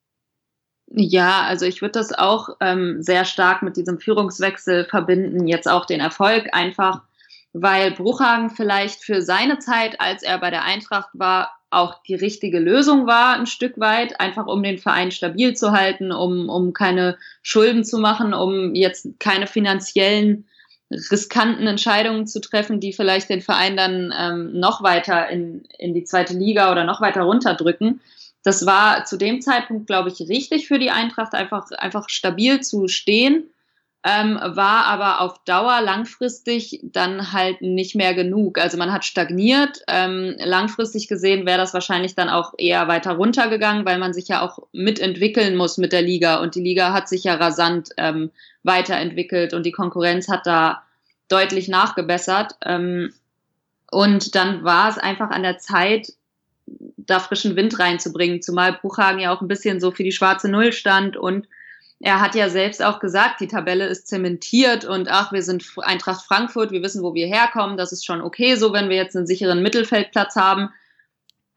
[0.89, 5.87] Ja, also ich würde das auch ähm, sehr stark mit diesem Führungswechsel verbinden, jetzt auch
[5.87, 7.05] den Erfolg einfach,
[7.55, 12.59] weil Bruchhagen vielleicht für seine Zeit, als er bei der Eintracht war, auch die richtige
[12.59, 17.19] Lösung war, ein Stück weit, einfach um den Verein stabil zu halten, um, um keine
[17.43, 20.47] Schulden zu machen, um jetzt keine finanziellen
[21.11, 26.05] riskanten Entscheidungen zu treffen, die vielleicht den Verein dann ähm, noch weiter in, in die
[26.05, 28.01] zweite Liga oder noch weiter runterdrücken.
[28.45, 32.87] Das war zu dem Zeitpunkt, glaube ich, richtig für die Eintracht, einfach, einfach stabil zu
[32.87, 33.51] stehen
[34.05, 38.59] ähm, war aber auf Dauer langfristig dann halt nicht mehr genug.
[38.59, 39.83] Also man hat stagniert.
[39.89, 44.43] Ähm, langfristig gesehen wäre das wahrscheinlich dann auch eher weiter runtergegangen, weil man sich ja
[44.43, 46.37] auch mitentwickeln muss mit der Liga.
[46.37, 48.31] Und die Liga hat sich ja rasant ähm,
[48.63, 50.83] weiterentwickelt und die Konkurrenz hat da
[51.29, 52.55] deutlich nachgebessert.
[52.65, 53.13] Ähm,
[53.91, 56.13] und dann war es einfach an der Zeit,
[56.97, 60.73] da frischen Wind reinzubringen, zumal Buchhagen ja auch ein bisschen so für die schwarze Null
[60.73, 61.49] stand und
[62.01, 66.27] er hat ja selbst auch gesagt, die Tabelle ist zementiert und ach, wir sind Eintracht
[66.27, 69.27] Frankfurt, wir wissen, wo wir herkommen, das ist schon okay, so wenn wir jetzt einen
[69.27, 70.71] sicheren Mittelfeldplatz haben.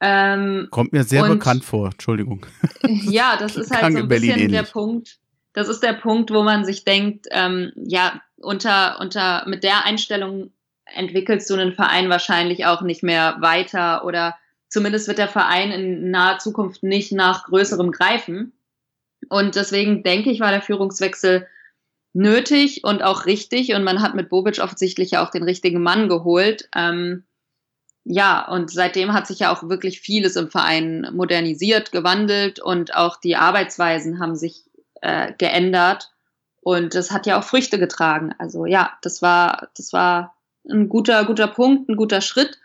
[0.02, 2.46] Ähm, Kommt mir sehr und, bekannt vor, Entschuldigung.
[2.88, 5.18] Ja, das ist halt so ein bisschen der Punkt.
[5.54, 10.52] Das ist der Punkt, wo man sich denkt, ähm, ja, unter, unter, mit der Einstellung
[10.86, 14.38] entwickelst du einen Verein wahrscheinlich auch nicht mehr weiter oder
[14.70, 18.54] zumindest wird der Verein in naher Zukunft nicht nach größerem greifen.
[19.28, 21.48] Und deswegen denke ich, war der Führungswechsel
[22.14, 23.74] nötig und auch richtig.
[23.74, 26.70] Und man hat mit Bobic offensichtlich ja auch den richtigen Mann geholt.
[26.76, 27.24] Ähm,
[28.06, 33.18] ja, und seitdem hat sich ja auch wirklich vieles im Verein modernisiert, gewandelt und auch
[33.18, 34.64] die Arbeitsweisen haben sich
[35.02, 36.12] äh, geändert.
[36.62, 38.34] Und das hat ja auch Früchte getragen.
[38.38, 40.36] Also ja, das war, das war
[40.70, 42.58] ein guter, guter Punkt, ein guter Schritt.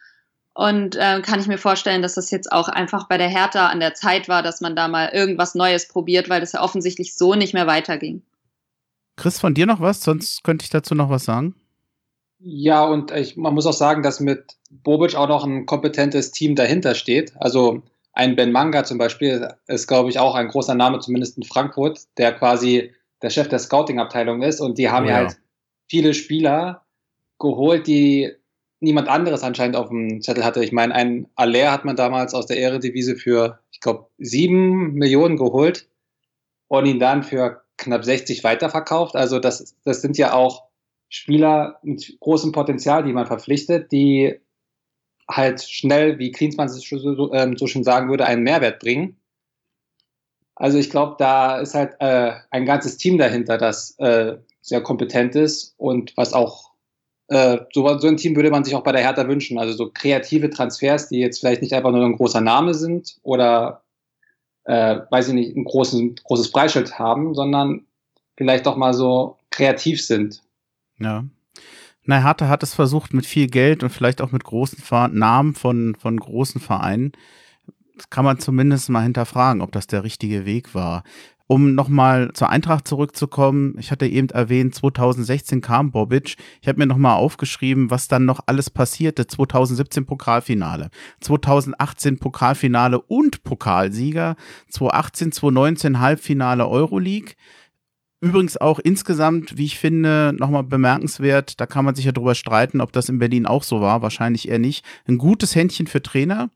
[0.55, 3.81] Und äh, kann ich mir vorstellen, dass das jetzt auch einfach bei der Hertha an
[3.81, 7.35] der Zeit war, dass man da mal irgendwas Neues probiert, weil das ja offensichtlich so
[7.35, 8.23] nicht mehr weiterging.
[9.17, 10.01] Chris, von dir noch was?
[10.01, 11.57] Sonst könnte ich dazu noch was sagen.
[12.39, 16.55] Ja, und ich, man muss auch sagen, dass mit Bobic auch noch ein kompetentes Team
[16.55, 17.33] dahinter steht.
[17.37, 21.43] Also ein Ben Manga zum Beispiel ist, glaube ich, auch ein großer Name, zumindest in
[21.43, 24.61] Frankfurt, der quasi der Chef der Scouting-Abteilung ist.
[24.61, 25.37] Und die haben oh, ja halt
[25.89, 26.83] viele Spieler
[27.39, 28.33] geholt, die
[28.85, 30.63] niemand anderes anscheinend auf dem Zettel hatte.
[30.63, 35.37] Ich meine, ein Aller hat man damals aus der Ehredivise für, ich glaube, sieben Millionen
[35.37, 35.89] geholt
[36.69, 39.17] und ihn dann für knapp 60 weiterverkauft.
[39.17, 40.65] Also das, das sind ja auch
[41.09, 44.41] Spieler mit großem Potenzial, die man verpflichtet, die
[45.29, 49.17] halt schnell, wie Klinsmann so, ähm, so schön sagen würde, einen Mehrwert bringen.
[50.55, 55.35] Also ich glaube, da ist halt äh, ein ganzes Team dahinter, das äh, sehr kompetent
[55.35, 56.64] ist und was auch
[57.29, 59.59] äh, so, so ein Team würde man sich auch bei der Hertha wünschen.
[59.59, 63.83] Also so kreative Transfers, die jetzt vielleicht nicht einfach nur ein großer Name sind oder,
[64.65, 67.87] äh, weiß ich nicht, ein großes, großes Preisschild haben, sondern
[68.37, 70.43] vielleicht auch mal so kreativ sind.
[70.99, 71.25] Ja.
[72.07, 74.79] Na, Hertha hat es versucht mit viel Geld und vielleicht auch mit großen
[75.13, 77.13] Namen von, von großen Vereinen.
[77.97, 81.05] Das kann man zumindest mal hinterfragen, ob das der richtige Weg war.
[81.47, 86.37] Um nochmal zur Eintracht zurückzukommen, ich hatte eben erwähnt, 2016 kam Bobic.
[86.63, 89.27] Ich habe mir nochmal aufgeschrieben, was dann noch alles passierte.
[89.27, 90.89] 2017 Pokalfinale,
[91.21, 94.37] 2018 Pokalfinale und Pokalsieger,
[94.71, 97.35] 2018, 2019 Halbfinale Euroleague.
[98.23, 102.81] Übrigens auch insgesamt, wie ich finde, nochmal bemerkenswert, da kann man sich ja drüber streiten,
[102.81, 104.83] ob das in Berlin auch so war, wahrscheinlich eher nicht.
[105.07, 106.49] Ein gutes Händchen für Trainer.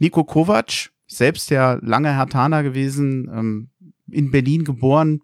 [0.00, 3.68] Nico Kovac, selbst ja lange Hertaner gewesen, ähm,
[4.12, 5.22] in Berlin geboren.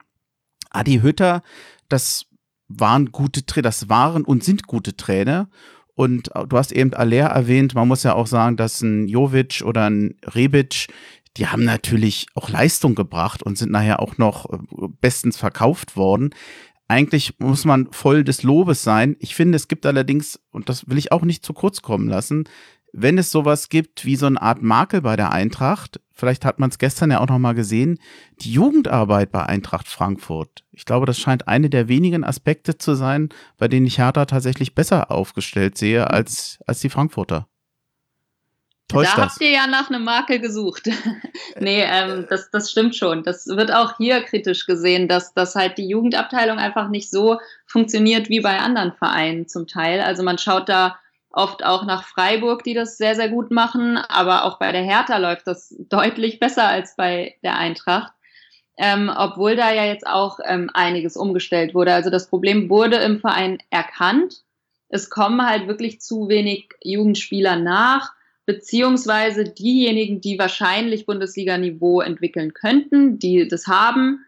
[0.70, 1.42] Adi Hütter,
[1.88, 2.26] das
[2.68, 5.48] waren gute Trainer, das waren und sind gute Trainer.
[5.94, 9.90] Und du hast eben Aller erwähnt, man muss ja auch sagen, dass ein Jovic oder
[9.90, 10.86] ein Rebic,
[11.36, 14.58] die haben natürlich auch Leistung gebracht und sind nachher auch noch äh,
[15.00, 16.30] bestens verkauft worden.
[16.88, 19.16] Eigentlich muss man voll des Lobes sein.
[19.18, 22.44] Ich finde, es gibt allerdings, und das will ich auch nicht zu kurz kommen lassen,
[22.92, 26.70] wenn es sowas gibt wie so eine Art Makel bei der Eintracht, vielleicht hat man
[26.70, 27.98] es gestern ja auch noch mal gesehen,
[28.40, 30.64] die Jugendarbeit bei Eintracht Frankfurt.
[30.72, 34.74] Ich glaube, das scheint eine der wenigen Aspekte zu sein, bei denen ich Hertha tatsächlich
[34.74, 37.48] besser aufgestellt sehe als, als die Frankfurter.
[38.88, 39.32] Täuscht da das?
[39.32, 40.88] habt ihr ja nach einem Makel gesucht.
[41.60, 43.22] nee, ähm, das, das stimmt schon.
[43.22, 48.30] Das wird auch hier kritisch gesehen, dass, dass halt die Jugendabteilung einfach nicht so funktioniert
[48.30, 50.00] wie bei anderen Vereinen zum Teil.
[50.00, 50.98] Also man schaut da
[51.38, 53.96] oft auch nach Freiburg, die das sehr, sehr gut machen.
[53.96, 58.12] Aber auch bei der Hertha läuft das deutlich besser als bei der Eintracht.
[58.76, 61.94] Ähm, obwohl da ja jetzt auch ähm, einiges umgestellt wurde.
[61.94, 64.44] Also das Problem wurde im Verein erkannt.
[64.88, 68.12] Es kommen halt wirklich zu wenig Jugendspieler nach,
[68.46, 74.24] beziehungsweise diejenigen, die wahrscheinlich Bundesliga-Niveau entwickeln könnten, die das haben,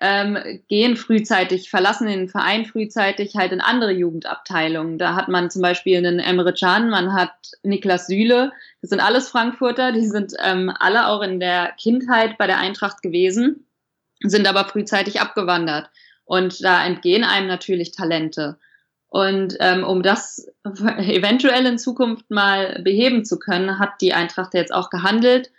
[0.00, 4.96] ähm, gehen frühzeitig, verlassen den Verein frühzeitig halt in andere Jugendabteilungen.
[4.96, 7.32] Da hat man zum Beispiel einen Emre Can, man hat
[7.62, 12.46] Niklas Süle, das sind alles Frankfurter, die sind ähm, alle auch in der Kindheit bei
[12.46, 13.66] der Eintracht gewesen,
[14.20, 15.90] sind aber frühzeitig abgewandert.
[16.24, 18.58] Und da entgehen einem natürlich Talente.
[19.08, 24.72] Und ähm, um das eventuell in Zukunft mal beheben zu können, hat die Eintracht jetzt
[24.72, 25.50] auch gehandelt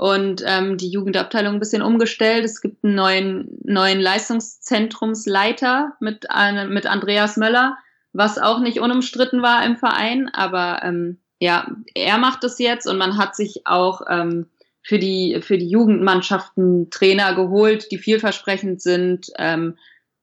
[0.00, 2.42] und ähm, die Jugendabteilung ein bisschen umgestellt.
[2.42, 7.76] Es gibt einen neuen, neuen Leistungszentrumsleiter mit, äh, mit Andreas Möller,
[8.14, 10.30] was auch nicht unumstritten war im Verein.
[10.32, 14.46] Aber ähm, ja, er macht es jetzt und man hat sich auch ähm,
[14.82, 19.26] für, die, für die Jugendmannschaften Trainer geholt, die vielversprechend sind.
[19.36, 19.76] Ähm,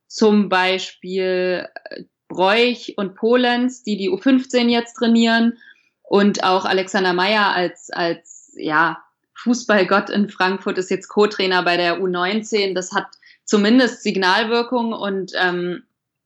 [0.08, 5.60] zum Beispiel äh, Bräuch und Polenz, die die U15 jetzt trainieren
[6.02, 9.04] und auch Alexander Meyer als, als ja,
[9.48, 12.74] Fußballgott in Frankfurt ist jetzt Co-Trainer bei der U19.
[12.74, 13.08] Das hat
[13.46, 15.84] zumindest Signalwirkung und ähm,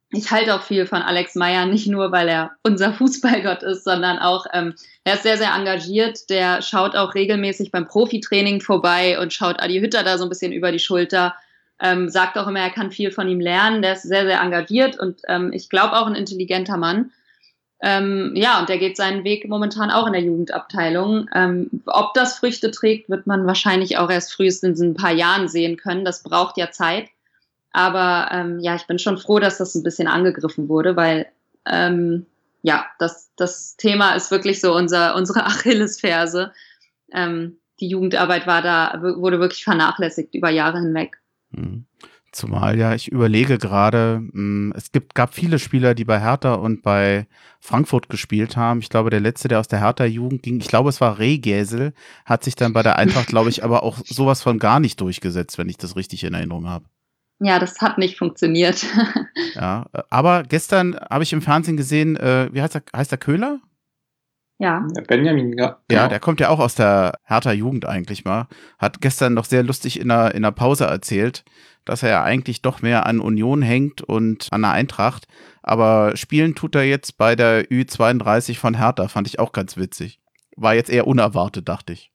[0.09, 4.17] ich halte auch viel von Alex Meyer, nicht nur, weil er unser Fußballgott ist, sondern
[4.17, 6.29] auch, ähm, er ist sehr, sehr engagiert.
[6.31, 10.51] Der schaut auch regelmäßig beim Profitraining vorbei und schaut Adi Hütter da so ein bisschen
[10.51, 11.35] über die Schulter.
[11.79, 13.83] Ähm, sagt auch immer, er kann viel von ihm lernen.
[13.83, 17.11] Der ist sehr, sehr engagiert und ähm, ich glaube auch ein intelligenter Mann.
[17.83, 21.27] Ähm, ja, und der geht seinen Weg momentan auch in der Jugendabteilung.
[21.33, 25.47] Ähm, ob das Früchte trägt, wird man wahrscheinlich auch erst frühestens in ein paar Jahren
[25.47, 26.05] sehen können.
[26.05, 27.09] Das braucht ja Zeit.
[27.71, 31.27] Aber ähm, ja, ich bin schon froh, dass das ein bisschen angegriffen wurde, weil
[31.65, 32.27] ähm,
[32.61, 36.51] ja, das, das Thema ist wirklich so unser, unsere Achillesferse.
[37.11, 41.19] Ähm, die Jugendarbeit war da, wurde wirklich vernachlässigt über Jahre hinweg.
[41.49, 41.85] Mhm.
[42.31, 46.81] Zumal ja, ich überlege gerade, hm, es gibt, gab viele Spieler, die bei Hertha und
[46.81, 47.27] bei
[47.59, 48.79] Frankfurt gespielt haben.
[48.79, 51.93] Ich glaube, der letzte, der aus der Hertha-Jugend ging, ich glaube, es war Rehgäsel,
[52.25, 55.57] hat sich dann bei der Eintracht, glaube ich, aber auch sowas von gar nicht durchgesetzt,
[55.57, 56.85] wenn ich das richtig in Erinnerung habe.
[57.39, 58.85] Ja, das hat nicht funktioniert.
[59.55, 63.59] ja, aber gestern habe ich im Fernsehen gesehen, äh, wie heißt der, heißt der Köhler?
[64.61, 64.85] Ja.
[65.07, 65.79] Benjamin, ja.
[65.91, 68.47] Ja, der kommt ja auch aus der Hertha Jugend eigentlich mal.
[68.77, 71.43] Hat gestern noch sehr lustig in der, in der Pause erzählt,
[71.85, 75.25] dass er ja eigentlich doch mehr an Union hängt und an der Eintracht.
[75.63, 80.19] Aber spielen tut er jetzt bei der Ü32 von Hertha, fand ich auch ganz witzig.
[80.55, 82.11] War jetzt eher unerwartet, dachte ich.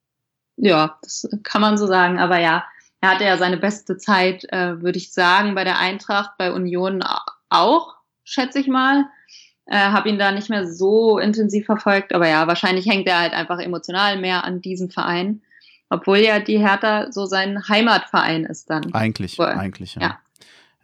[0.57, 2.19] Ja, das kann man so sagen.
[2.19, 2.65] Aber ja,
[3.01, 7.03] er hatte ja seine beste Zeit, äh, würde ich sagen, bei der Eintracht, bei Union
[7.49, 9.05] auch, schätze ich mal.
[9.67, 13.33] Äh, habe ihn da nicht mehr so intensiv verfolgt, aber ja, wahrscheinlich hängt er halt
[13.33, 15.43] einfach emotional mehr an diesem Verein,
[15.88, 18.92] obwohl ja die Hertha so sein Heimatverein ist dann.
[18.92, 19.46] Eigentlich, Wohl.
[19.46, 20.01] eigentlich, ja.
[20.03, 20.18] Ja.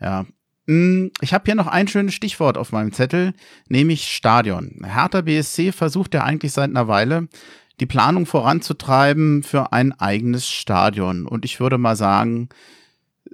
[0.00, 0.26] ja.
[0.68, 3.34] Hm, ich habe hier noch ein schönes Stichwort auf meinem Zettel,
[3.68, 4.82] nämlich Stadion.
[4.84, 7.28] Hertha BSC versucht ja eigentlich seit einer Weile,
[7.80, 11.26] die Planung voranzutreiben für ein eigenes Stadion.
[11.26, 12.48] Und ich würde mal sagen,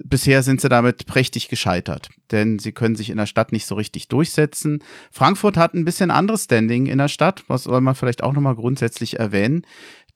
[0.05, 3.75] bisher sind sie damit prächtig gescheitert, denn sie können sich in der Stadt nicht so
[3.75, 4.83] richtig durchsetzen.
[5.11, 8.55] Frankfurt hat ein bisschen anderes Standing in der Stadt, was soll man vielleicht auch nochmal
[8.55, 9.67] grundsätzlich erwähnen.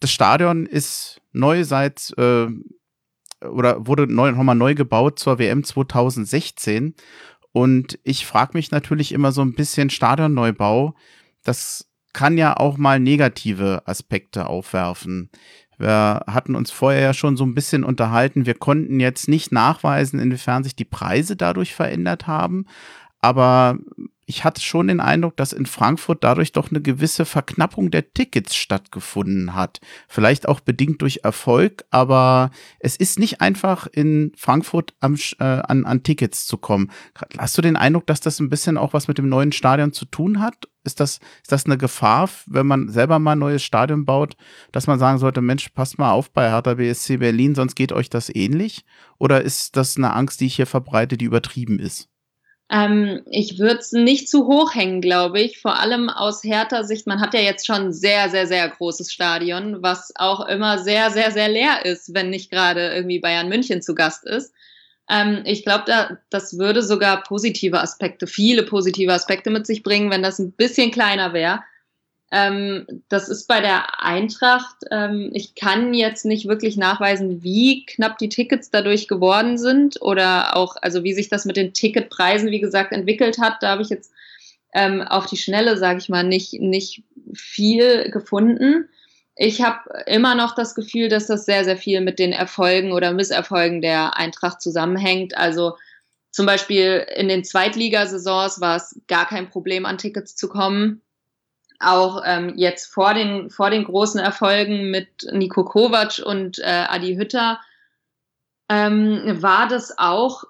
[0.02, 2.48] Das Stadion ist neu seit äh,
[3.40, 6.96] oder wurde neu, nochmal neu gebaut zur WM 2016.
[7.52, 10.96] Und ich frage mich natürlich immer so ein bisschen Stadionneubau.
[11.44, 15.30] Das kann ja auch mal negative Aspekte aufwerfen.
[15.78, 18.44] Wir hatten uns vorher ja schon so ein bisschen unterhalten.
[18.44, 22.66] Wir konnten jetzt nicht nachweisen, inwiefern sich die Preise dadurch verändert haben.
[23.20, 23.78] Aber
[24.33, 28.57] ich hatte schon den Eindruck, dass in Frankfurt dadurch doch eine gewisse Verknappung der Tickets
[28.57, 29.81] stattgefunden hat.
[30.09, 35.85] Vielleicht auch bedingt durch Erfolg, aber es ist nicht einfach in Frankfurt am, äh, an,
[35.85, 36.90] an Tickets zu kommen.
[37.37, 40.07] Hast du den Eindruck, dass das ein bisschen auch was mit dem neuen Stadion zu
[40.07, 40.66] tun hat?
[40.83, 44.35] Ist das, ist das eine Gefahr, wenn man selber mal ein neues Stadion baut,
[44.73, 48.09] dass man sagen sollte, Mensch, passt mal auf bei Hertha BSC Berlin, sonst geht euch
[48.09, 48.87] das ähnlich?
[49.18, 52.12] Oder ist das eine Angst, die ich hier verbreite, die übertrieben ist?
[52.72, 55.58] Ähm, ich würde es nicht zu hoch hängen, glaube ich.
[55.58, 57.06] Vor allem aus härter Sicht.
[57.06, 61.11] Man hat ja jetzt schon ein sehr, sehr, sehr großes Stadion, was auch immer sehr,
[61.11, 64.54] sehr, sehr leer ist, wenn nicht gerade irgendwie Bayern München zu Gast ist.
[65.11, 70.11] Ähm, ich glaube, da, das würde sogar positive Aspekte, viele positive Aspekte mit sich bringen,
[70.11, 71.61] wenn das ein bisschen kleiner wäre.
[72.35, 74.77] Ähm, das ist bei der Eintracht.
[74.90, 80.57] Ähm, ich kann jetzt nicht wirklich nachweisen, wie knapp die Tickets dadurch geworden sind oder
[80.57, 83.62] auch, also wie sich das mit den Ticketpreisen, wie gesagt, entwickelt hat.
[83.62, 84.12] Da habe ich jetzt
[84.73, 87.03] ähm, auf die Schnelle, sage ich mal, nicht, nicht
[87.35, 88.88] viel gefunden.
[89.37, 93.12] Ich habe immer noch das Gefühl, dass das sehr, sehr viel mit den Erfolgen oder
[93.12, 95.37] Misserfolgen der Eintracht zusammenhängt.
[95.37, 95.77] Also
[96.31, 101.03] zum Beispiel in den Zweitligasaisons war es gar kein Problem, an Tickets zu kommen
[101.85, 107.16] auch ähm, jetzt vor den, vor den großen Erfolgen mit Nico Kovac und äh, Adi
[107.16, 107.61] Hütter
[108.68, 110.45] ähm, war das auch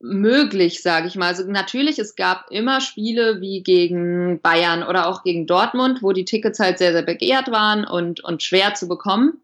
[0.00, 1.28] möglich, sage ich mal.
[1.28, 6.24] Also natürlich, es gab immer Spiele wie gegen Bayern oder auch gegen Dortmund, wo die
[6.24, 9.40] Tickets halt sehr, sehr begehrt waren und, und schwer zu bekommen.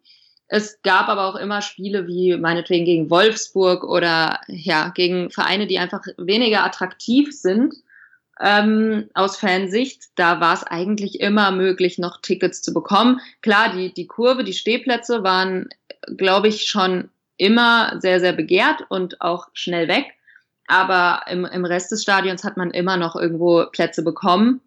[0.48, 5.78] Es gab aber auch immer Spiele wie meinetwegen gegen Wolfsburg oder ja, gegen Vereine, die
[5.78, 7.74] einfach weniger attraktiv sind
[8.42, 10.06] ähm, aus Fansicht.
[10.16, 13.20] Da war es eigentlich immer möglich, noch Tickets zu bekommen.
[13.40, 15.68] Klar, die, die Kurve, die Stehplätze waren,
[16.16, 20.06] glaube ich, schon immer sehr, sehr begehrt und auch schnell weg.
[20.66, 24.60] Aber im, im Rest des Stadions hat man immer noch irgendwo Plätze bekommen.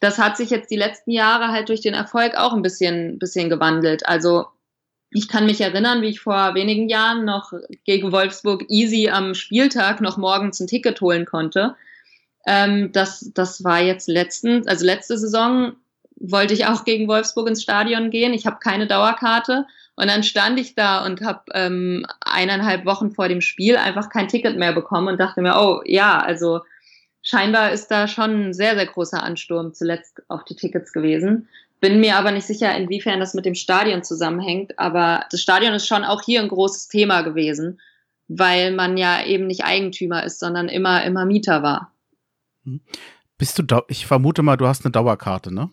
[0.00, 3.48] Das hat sich jetzt die letzten Jahre halt durch den Erfolg auch ein bisschen, bisschen
[3.48, 4.06] gewandelt.
[4.06, 4.46] Also
[5.10, 7.52] ich kann mich erinnern, wie ich vor wenigen Jahren noch
[7.84, 11.76] gegen Wolfsburg easy am Spieltag noch morgens ein Ticket holen konnte.
[12.46, 15.72] Ähm, das, das war jetzt letztens, also letzte Saison
[16.16, 18.34] wollte ich auch gegen Wolfsburg ins Stadion gehen.
[18.34, 19.66] Ich habe keine Dauerkarte.
[19.96, 24.28] Und dann stand ich da und habe ähm, eineinhalb Wochen vor dem Spiel einfach kein
[24.28, 26.60] Ticket mehr bekommen und dachte mir, oh ja, also
[27.22, 31.48] scheinbar ist da schon ein sehr, sehr großer Ansturm zuletzt auf die Tickets gewesen.
[31.80, 34.78] Bin mir aber nicht sicher, inwiefern das mit dem Stadion zusammenhängt.
[34.78, 37.80] Aber das Stadion ist schon auch hier ein großes Thema gewesen,
[38.26, 41.93] weil man ja eben nicht Eigentümer ist, sondern immer, immer Mieter war.
[42.64, 42.80] Hm.
[43.38, 45.70] Bist du, ich vermute mal, du hast eine Dauerkarte, ne?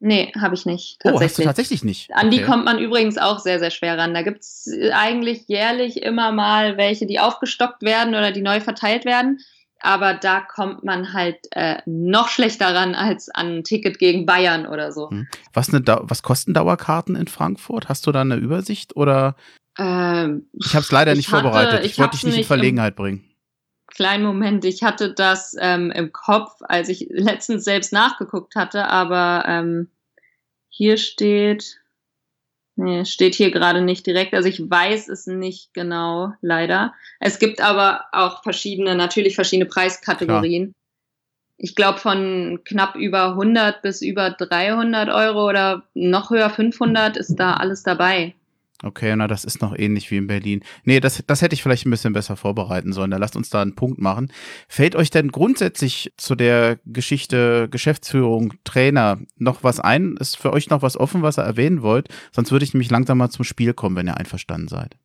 [0.00, 1.00] Nee, habe ich nicht.
[1.00, 1.20] Tatsächlich.
[1.20, 2.14] Oh, hast du tatsächlich nicht?
[2.14, 4.12] An die kommt man übrigens auch sehr, sehr schwer ran.
[4.12, 9.04] Da gibt es eigentlich jährlich immer mal welche, die aufgestockt werden oder die neu verteilt
[9.04, 9.38] werden
[9.84, 14.66] aber da kommt man halt äh, noch schlechter ran als an ein Ticket gegen Bayern
[14.66, 15.10] oder so.
[15.10, 15.28] Hm.
[15.52, 17.88] Was, eine was kosten Dauerkarten in Frankfurt?
[17.90, 19.36] Hast du da eine Übersicht oder?
[19.78, 21.84] Ähm, ich habe es leider nicht hatte, vorbereitet.
[21.84, 23.24] Ich, ich wollte dich nicht in Verlegenheit bringen.
[23.94, 29.44] Kleinen Moment, ich hatte das ähm, im Kopf, als ich letztens selbst nachgeguckt hatte, aber
[29.46, 29.88] ähm,
[30.68, 31.80] hier steht,
[32.76, 34.34] Nee, steht hier gerade nicht direkt.
[34.34, 36.92] Also ich weiß es nicht genau, leider.
[37.20, 40.72] Es gibt aber auch verschiedene, natürlich verschiedene Preiskategorien.
[40.72, 40.74] Klar.
[41.56, 47.36] Ich glaube von knapp über 100 bis über 300 Euro oder noch höher 500 ist
[47.36, 48.34] da alles dabei.
[48.84, 50.62] Okay, na, das ist noch ähnlich wie in Berlin.
[50.84, 53.10] Nee, das, das hätte ich vielleicht ein bisschen besser vorbereiten sollen.
[53.10, 54.30] Da lasst uns da einen Punkt machen.
[54.68, 60.18] Fällt euch denn grundsätzlich zu der Geschichte Geschäftsführung, Trainer noch was ein?
[60.20, 62.08] Ist für euch noch was offen, was ihr erwähnen wollt?
[62.30, 64.98] Sonst würde ich nämlich langsam mal zum Spiel kommen, wenn ihr einverstanden seid.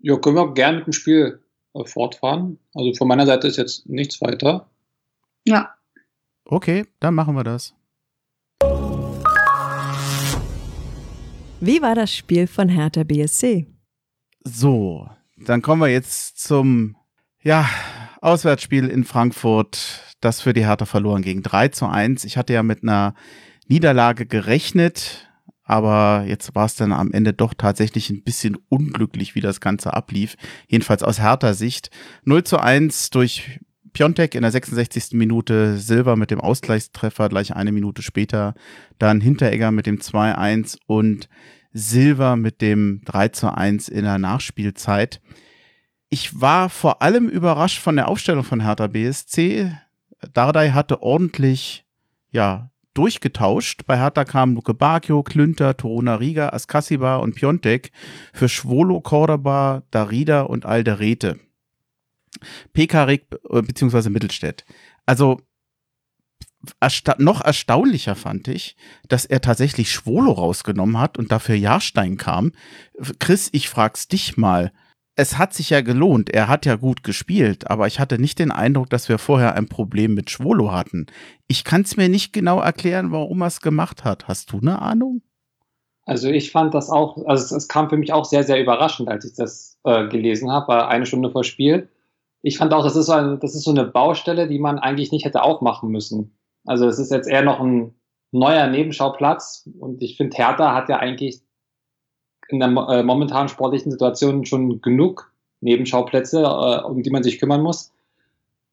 [0.00, 1.40] Ja, können wir gerne mit dem Spiel
[1.74, 2.60] äh, fortfahren.
[2.74, 4.70] Also von meiner Seite ist jetzt nichts weiter.
[5.44, 5.74] Ja.
[6.44, 7.74] Okay, dann machen wir das.
[11.62, 13.66] Wie war das Spiel von Hertha BSC?
[14.44, 16.96] So, dann kommen wir jetzt zum
[17.42, 17.68] ja,
[18.22, 21.42] Auswärtsspiel in Frankfurt, das für die Hertha verloren ging.
[21.42, 22.24] 3 zu 1.
[22.24, 23.14] Ich hatte ja mit einer
[23.68, 25.30] Niederlage gerechnet,
[25.62, 29.92] aber jetzt war es dann am Ende doch tatsächlich ein bisschen unglücklich, wie das Ganze
[29.92, 30.36] ablief.
[30.66, 31.90] Jedenfalls aus Hertha Sicht.
[32.24, 33.60] 0 zu 1 durch
[33.92, 35.12] Piontek in der 66.
[35.12, 38.54] Minute, Silva mit dem Ausgleichstreffer gleich eine Minute später,
[38.98, 41.28] dann Hinteregger mit dem 2-1 und
[41.72, 45.20] Silva mit dem 3 zu 1 in der Nachspielzeit.
[46.08, 49.72] Ich war vor allem überrascht von der Aufstellung von Hertha BSC.
[50.32, 51.84] Dardai hatte ordentlich,
[52.30, 53.86] ja, durchgetauscht.
[53.86, 57.92] Bei Hertha kamen Luke Bacchio, Klünter, Toruna Riga, Askasiba und Piontek
[58.32, 61.38] für Schwolo, Cordoba, Darida und Alderete.
[62.72, 64.10] Pekarik äh, bzw.
[64.10, 64.64] Mittelstädt.
[65.06, 65.40] Also
[66.78, 68.76] ersta noch erstaunlicher fand ich,
[69.08, 72.52] dass er tatsächlich Schwolo rausgenommen hat und dafür Jahrstein kam.
[73.18, 74.72] Chris, ich frag's dich mal.
[75.16, 78.50] Es hat sich ja gelohnt, er hat ja gut gespielt, aber ich hatte nicht den
[78.50, 81.06] Eindruck, dass wir vorher ein Problem mit Schwolo hatten.
[81.46, 84.28] Ich kann es mir nicht genau erklären, warum er es gemacht hat.
[84.28, 85.22] Hast du eine Ahnung?
[86.04, 89.24] Also ich fand das auch, also es, kam für mich auch sehr, sehr überraschend, als
[89.24, 91.88] ich das äh, gelesen habe, eine Stunde vor Spiel
[92.42, 95.12] ich fand auch, das ist, so ein, das ist so eine Baustelle, die man eigentlich
[95.12, 96.36] nicht hätte aufmachen müssen.
[96.64, 97.94] Also es ist jetzt eher noch ein
[98.32, 101.40] neuer Nebenschauplatz und ich finde, Hertha hat ja eigentlich
[102.48, 107.62] in der äh, momentanen sportlichen Situation schon genug Nebenschauplätze, äh, um die man sich kümmern
[107.62, 107.92] muss.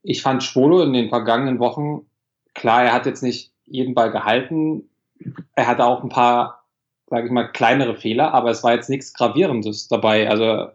[0.04, 2.06] Ich fand Schwolo in den vergangenen Wochen,
[2.54, 4.90] klar, er hat jetzt nicht jeden Ball gehalten,
[5.56, 6.64] er hatte auch ein paar,
[7.08, 10.30] sage ich mal, kleinere Fehler, aber es war jetzt nichts Gravierendes dabei.
[10.30, 10.68] Also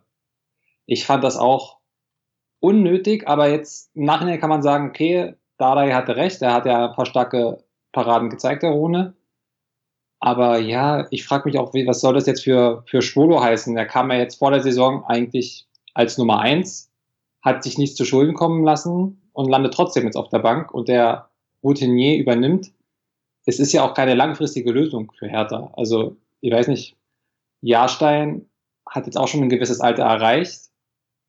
[0.86, 1.78] ich fand das auch
[2.62, 6.88] unnötig, aber jetzt im Nachhinein kann man sagen, okay, Dardai hatte recht, er hat ja
[6.88, 9.14] ein paar starke Paraden gezeigt, der Rune.
[10.20, 13.76] Aber ja, ich frage mich auch, was soll das jetzt für, für Schwolo heißen?
[13.76, 16.90] Er kam ja jetzt vor der Saison eigentlich als Nummer eins,
[17.42, 20.88] hat sich nichts zu Schulden kommen lassen und landet trotzdem jetzt auf der Bank und
[20.88, 21.30] der
[21.64, 22.72] Routinier übernimmt.
[23.44, 25.72] Es ist ja auch keine langfristige Lösung für Hertha.
[25.76, 26.96] Also, ich weiß nicht,
[27.60, 28.46] Jahrstein
[28.88, 30.71] hat jetzt auch schon ein gewisses Alter erreicht.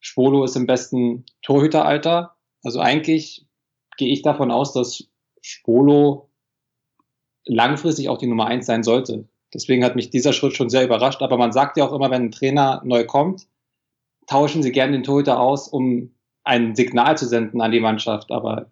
[0.04, 2.36] Schwolo ist im besten Torhüteralter.
[2.62, 3.48] Also eigentlich
[3.98, 5.06] gehe ich davon aus, dass
[5.42, 6.30] Schwolo
[7.46, 9.30] langfristig auch die Nummer eins sein sollte.
[9.54, 11.22] Deswegen hat mich dieser Schritt schon sehr überrascht.
[11.22, 13.48] Aber man sagt ja auch immer, wenn ein Trainer neu kommt,
[14.28, 18.30] tauschen sie gerne den Torhüter aus, um ein Signal zu senden an die Mannschaft.
[18.30, 18.72] Aber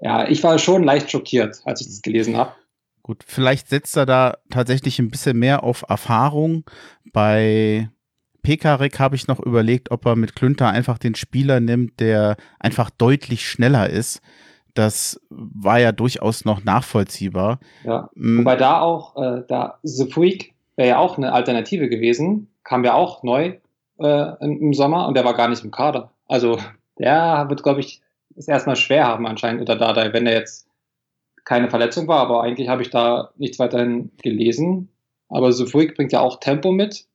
[0.00, 2.52] Ja, ich war schon leicht schockiert, als ich das gelesen habe.
[3.04, 6.64] Gut, vielleicht setzt er da tatsächlich ein bisschen mehr auf Erfahrung.
[7.12, 7.90] Bei
[8.44, 12.90] Pekarik habe ich noch überlegt, ob er mit Klünter einfach den Spieler nimmt, der einfach
[12.90, 14.20] deutlich schneller ist.
[14.74, 17.58] Das war ja durchaus noch nachvollziehbar.
[17.84, 18.38] Ja, mm.
[18.38, 22.94] wobei da auch, äh, da The Freak wäre ja auch eine Alternative gewesen, kam ja
[22.94, 23.54] auch neu
[23.98, 26.12] äh, im Sommer und der war gar nicht im Kader.
[26.26, 26.58] Also
[26.98, 28.02] der wird, glaube ich,
[28.36, 30.68] es erstmal schwer haben anscheinend unter Dardai, wenn er jetzt
[31.44, 34.88] keine Verletzung war, aber eigentlich habe ich da nichts weiterhin gelesen.
[35.28, 37.06] Aber Sufruik bringt ja auch Tempo mit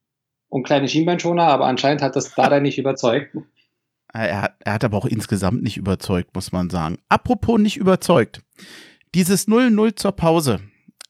[0.49, 3.35] und kleine Schienbeinschoner, aber anscheinend hat das Dardai nicht überzeugt.
[4.11, 6.97] Er hat, er hat aber auch insgesamt nicht überzeugt, muss man sagen.
[7.09, 8.41] Apropos nicht überzeugt.
[9.13, 10.61] Dieses 0-0 zur Pause.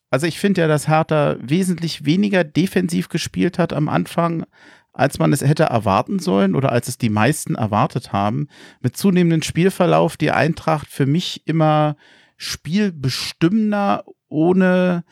[0.09, 4.45] Also ich finde ja, dass Hertha wesentlich weniger defensiv gespielt hat am Anfang,
[4.91, 8.47] als man es hätte erwarten sollen oder als es die meisten erwartet haben.
[8.81, 11.95] Mit zunehmendem Spielverlauf die Eintracht für mich immer
[12.37, 15.03] spielbestimmender, ohne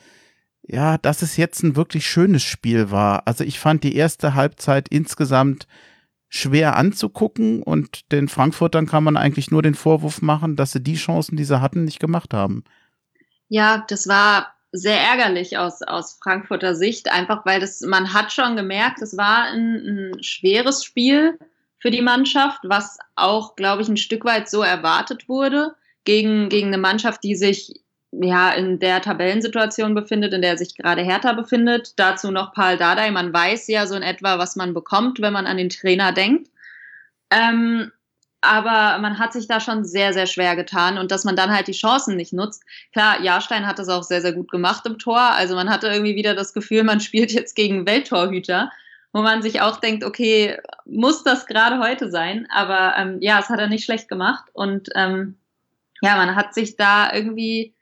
[0.68, 3.22] ja, dass es jetzt ein wirklich schönes Spiel war.
[3.26, 5.66] Also ich fand die erste Halbzeit insgesamt
[6.28, 10.96] schwer anzugucken und den Frankfurtern kann man eigentlich nur den Vorwurf machen, dass sie die
[10.96, 12.64] Chancen, die sie hatten, nicht gemacht haben.
[13.48, 18.54] Ja, das war sehr ärgerlich aus, aus Frankfurter Sicht, einfach weil das, man hat schon
[18.54, 21.38] gemerkt, es war ein, ein schweres Spiel
[21.78, 26.66] für die Mannschaft, was auch, glaube ich, ein Stück weit so erwartet wurde gegen, gegen
[26.66, 27.82] eine Mannschaft, die sich
[28.12, 31.92] ja in der Tabellensituation befindet, in der sich gerade Hertha befindet.
[31.96, 33.10] Dazu noch Paul Dardai.
[33.10, 36.50] Man weiß ja so in etwa, was man bekommt, wenn man an den Trainer denkt.
[37.30, 37.92] Ähm,
[38.40, 41.66] aber man hat sich da schon sehr, sehr schwer getan und dass man dann halt
[41.66, 42.62] die Chancen nicht nutzt.
[42.92, 45.18] Klar, Jahrstein hat das auch sehr, sehr gut gemacht im Tor.
[45.18, 48.70] Also man hatte irgendwie wieder das Gefühl, man spielt jetzt gegen Welttorhüter,
[49.12, 52.46] wo man sich auch denkt, okay, muss das gerade heute sein?
[52.50, 55.36] Aber ähm, ja, es hat er nicht schlecht gemacht und ähm,
[56.00, 57.74] ja, man hat sich da irgendwie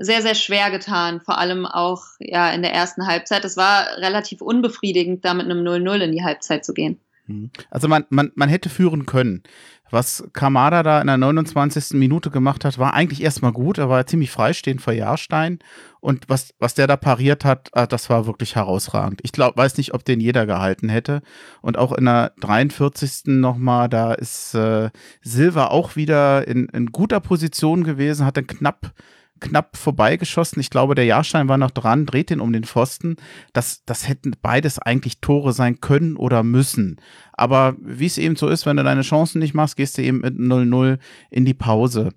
[0.00, 3.44] sehr, sehr schwer getan, vor allem auch ja in der ersten Halbzeit.
[3.44, 6.98] Es war relativ unbefriedigend, da mit einem 0-0 in die Halbzeit zu gehen.
[7.26, 7.50] Mhm.
[7.70, 9.42] Also man, man, man hätte führen können.
[9.90, 11.98] Was Kamada da in der 29.
[11.98, 13.76] Minute gemacht hat, war eigentlich erstmal gut.
[13.76, 15.58] Er war ziemlich freistehend vor Jahrstein.
[15.98, 19.20] Und was, was der da pariert hat, ah, das war wirklich herausragend.
[19.24, 21.22] Ich glaube, weiß nicht, ob den jeder gehalten hätte.
[21.60, 23.22] Und auch in der 43.
[23.26, 24.90] nochmal, da ist äh,
[25.22, 28.92] Silva auch wieder in, in guter Position gewesen, hat dann knapp
[29.40, 30.60] knapp vorbeigeschossen.
[30.60, 33.16] Ich glaube, der Jahrstein war noch dran, dreht den um den Pfosten.
[33.52, 37.00] Das, das hätten beides eigentlich Tore sein können oder müssen.
[37.32, 40.20] Aber wie es eben so ist, wenn du deine Chancen nicht machst, gehst du eben
[40.20, 40.98] mit 0-0
[41.30, 42.10] in die Pause.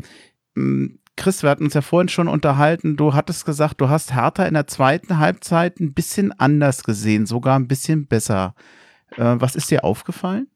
[0.55, 2.97] Hm, Chris, wir hatten uns ja vorhin schon unterhalten.
[2.97, 7.57] Du hattest gesagt, du hast Hertha in der zweiten Halbzeit ein bisschen anders gesehen, sogar
[7.57, 8.55] ein bisschen besser.
[9.11, 10.47] Äh, was ist dir aufgefallen?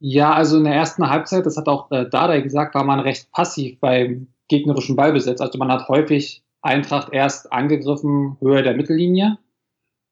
[0.00, 3.30] Ja, also in der ersten Halbzeit, das hat auch äh, Dardai gesagt, war man recht
[3.32, 5.40] passiv beim gegnerischen Ballbesitz.
[5.40, 9.38] Also man hat häufig Eintracht erst angegriffen, Höhe der Mittellinie.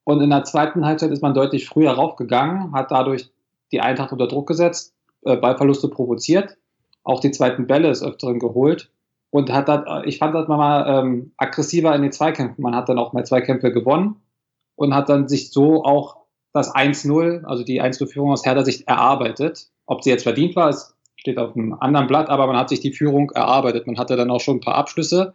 [0.04, 3.30] Und in der zweiten Halbzeit ist man deutlich früher raufgegangen, hat dadurch
[3.70, 6.56] die Eintracht unter Druck gesetzt, äh, Ballverluste provoziert,
[7.04, 8.90] auch die zweiten Bälle des Öfteren geholt
[9.30, 12.62] und hat dann, ich fand das mal ähm, aggressiver in den Zweikämpfen.
[12.62, 14.16] Man hat dann auch mehr Zweikämpfe gewonnen
[14.76, 16.18] und hat dann sich so auch
[16.52, 19.70] das 1-0, also die 1-0-Führung aus Herder Sicht erarbeitet.
[19.86, 20.91] Ob sie jetzt verdient war, ist
[21.22, 23.86] steht auf einem anderen Blatt, aber man hat sich die Führung erarbeitet.
[23.86, 25.32] Man hatte dann auch schon ein paar Abschlüsse,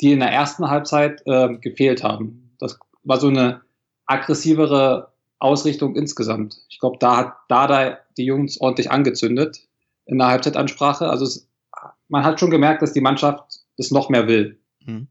[0.00, 2.54] die in der ersten Halbzeit äh, gefehlt haben.
[2.58, 3.60] Das war so eine
[4.06, 6.56] aggressivere Ausrichtung insgesamt.
[6.70, 9.68] Ich glaube, da hat Dada die Jungs ordentlich angezündet
[10.06, 11.10] in der Halbzeitansprache.
[11.10, 11.46] Also es,
[12.08, 14.58] man hat schon gemerkt, dass die Mannschaft es noch mehr will.
[14.86, 15.06] Hm.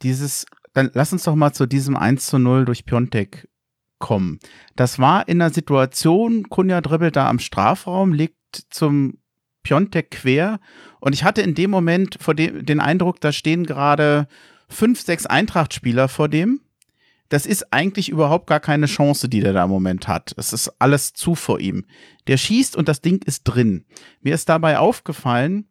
[0.00, 3.46] Dieses, dann lass uns doch mal zu diesem 1 zu 0 durch Piontek
[3.98, 4.38] kommen.
[4.74, 8.38] Das war in der Situation, Kunja dribbelt da am Strafraum, legt
[8.70, 9.17] zum
[9.68, 10.60] Piontek quer
[10.98, 14.26] und ich hatte in dem Moment vor dem, den Eindruck, da stehen gerade
[14.68, 16.60] fünf, sechs Eintracht-Spieler vor dem.
[17.28, 20.32] Das ist eigentlich überhaupt gar keine Chance, die der da im Moment hat.
[20.38, 21.84] Es ist alles zu vor ihm.
[22.26, 23.84] Der schießt und das Ding ist drin.
[24.22, 25.68] Mir ist dabei aufgefallen,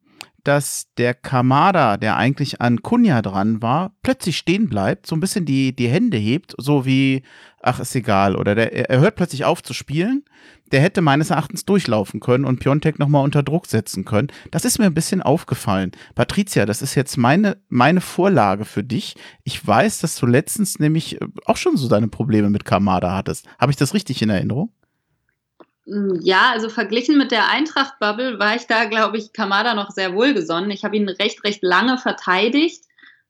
[0.47, 5.43] dass der Kamada, der eigentlich an Kunja dran war, plötzlich stehen bleibt, so ein bisschen
[5.43, 7.23] die, die Hände hebt, so wie,
[7.61, 8.37] ach, ist egal.
[8.37, 10.23] Oder der, er hört plötzlich auf zu spielen.
[10.71, 14.29] Der hätte meines Erachtens durchlaufen können und Piontek nochmal unter Druck setzen können.
[14.51, 15.91] Das ist mir ein bisschen aufgefallen.
[16.15, 19.15] Patricia, das ist jetzt meine, meine Vorlage für dich.
[19.43, 23.45] Ich weiß, dass du letztens nämlich äh, auch schon so deine Probleme mit Kamada hattest.
[23.59, 24.71] Habe ich das richtig in Erinnerung?
[25.87, 30.13] Mm, ja, also verglichen mit der Eintracht-Bubble war ich da, glaube ich, Kamada noch sehr
[30.13, 30.69] wohlgesonnen.
[30.69, 32.83] Ich habe ihn recht, recht lange verteidigt,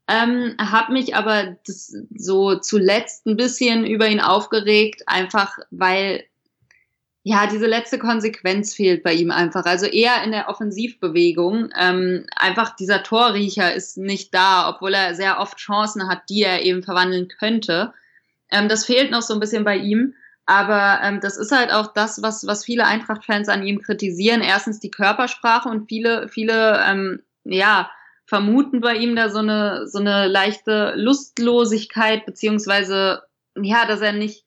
[0.07, 6.23] ähm, habe mich aber das, so zuletzt ein bisschen über ihn aufgeregt, einfach weil
[7.23, 9.65] ja, diese letzte Konsequenz fehlt bei ihm einfach.
[9.65, 11.71] Also eher in der Offensivbewegung.
[11.77, 16.61] Ähm, einfach dieser Torriecher ist nicht da, obwohl er sehr oft Chancen hat, die er
[16.61, 17.93] eben verwandeln könnte.
[18.49, 20.13] Ähm, das fehlt noch so ein bisschen bei ihm.
[20.47, 24.41] Aber ähm, das ist halt auch das, was, was viele Eintracht-Fans an ihm kritisieren.
[24.41, 27.91] Erstens die Körpersprache und viele, viele, ähm, ja,
[28.25, 33.23] vermuten bei ihm da so eine, so eine leichte Lustlosigkeit, beziehungsweise,
[33.61, 34.45] ja, dass er nicht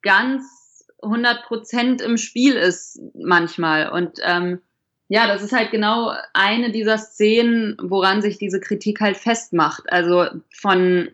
[0.00, 3.90] ganz 100 Prozent im Spiel ist manchmal.
[3.90, 4.62] Und ähm,
[5.08, 9.92] ja, das ist halt genau eine dieser Szenen, woran sich diese Kritik halt festmacht.
[9.92, 11.10] Also von,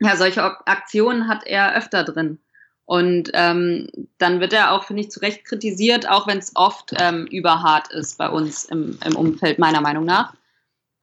[0.00, 2.38] ja, solche Aktionen hat er öfter drin.
[2.88, 6.94] Und ähm, dann wird er auch, finde ich, zu Recht kritisiert, auch wenn es oft
[6.98, 10.32] ähm, überhart ist bei uns im, im Umfeld, meiner Meinung nach.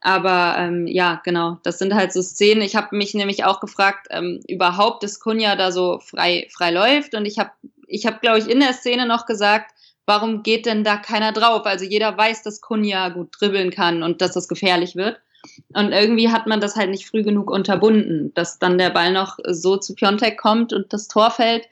[0.00, 2.62] Aber ähm, ja, genau, das sind halt so Szenen.
[2.62, 7.14] Ich habe mich nämlich auch gefragt, ähm, überhaupt, dass Kunja da so frei, frei läuft.
[7.14, 7.52] Und ich habe
[7.86, 9.70] ich habe, glaube ich, in der Szene noch gesagt,
[10.06, 11.66] warum geht denn da keiner drauf?
[11.66, 15.20] Also jeder weiß, dass Kunja gut dribbeln kann und dass das gefährlich wird.
[15.72, 19.38] Und irgendwie hat man das halt nicht früh genug unterbunden, dass dann der Ball noch
[19.46, 21.68] so zu Piontek kommt und das Tor fällt.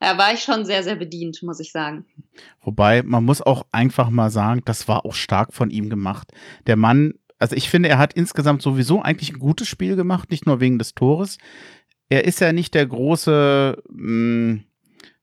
[0.00, 2.06] Da war ich schon sehr, sehr bedient, muss ich sagen.
[2.62, 6.32] Wobei, man muss auch einfach mal sagen, das war auch stark von ihm gemacht.
[6.66, 10.46] Der Mann, also ich finde, er hat insgesamt sowieso eigentlich ein gutes Spiel gemacht, nicht
[10.46, 11.36] nur wegen des Tores.
[12.08, 14.64] Er ist ja nicht der große, mh, hm,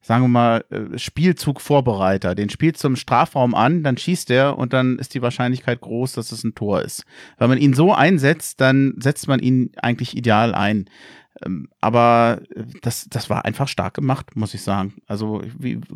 [0.07, 2.33] sagen wir mal, äh, Spielzugvorbereiter.
[2.33, 6.31] Den spielt zum Strafraum an, dann schießt er und dann ist die Wahrscheinlichkeit groß, dass
[6.31, 7.03] es ein Tor ist.
[7.37, 10.89] Wenn man ihn so einsetzt, dann setzt man ihn eigentlich ideal ein.
[11.45, 14.95] Ähm, aber äh, das, das war einfach stark gemacht, muss ich sagen.
[15.07, 15.41] Also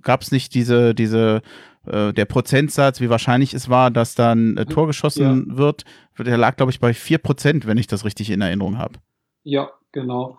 [0.02, 1.42] gab es nicht diese, diese,
[1.86, 5.58] äh, der Prozentsatz, wie wahrscheinlich es war, dass dann äh, Tor geschossen ja.
[5.58, 5.86] wird.
[6.20, 8.96] Der lag, glaube ich, bei 4 Prozent, wenn ich das richtig in Erinnerung habe.
[9.44, 10.38] Ja, genau.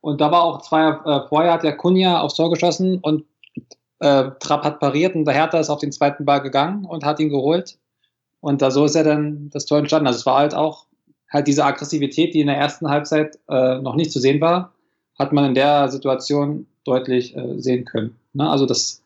[0.00, 3.24] Und da war auch zwei äh, vorher hat der Kunja aufs Tor geschossen und
[4.00, 7.20] äh, Trapp hat pariert und der Hertha ist auf den zweiten Ball gegangen und hat
[7.20, 7.78] ihn geholt.
[8.40, 10.06] Und da so ist ja dann das Tor entstanden.
[10.06, 10.84] Also es war halt auch
[11.34, 14.72] halt diese Aggressivität, die in der ersten Halbzeit äh, noch nicht zu sehen war,
[15.18, 18.16] hat man in der Situation deutlich äh, sehen können.
[18.32, 18.48] Ne?
[18.48, 19.02] Also das,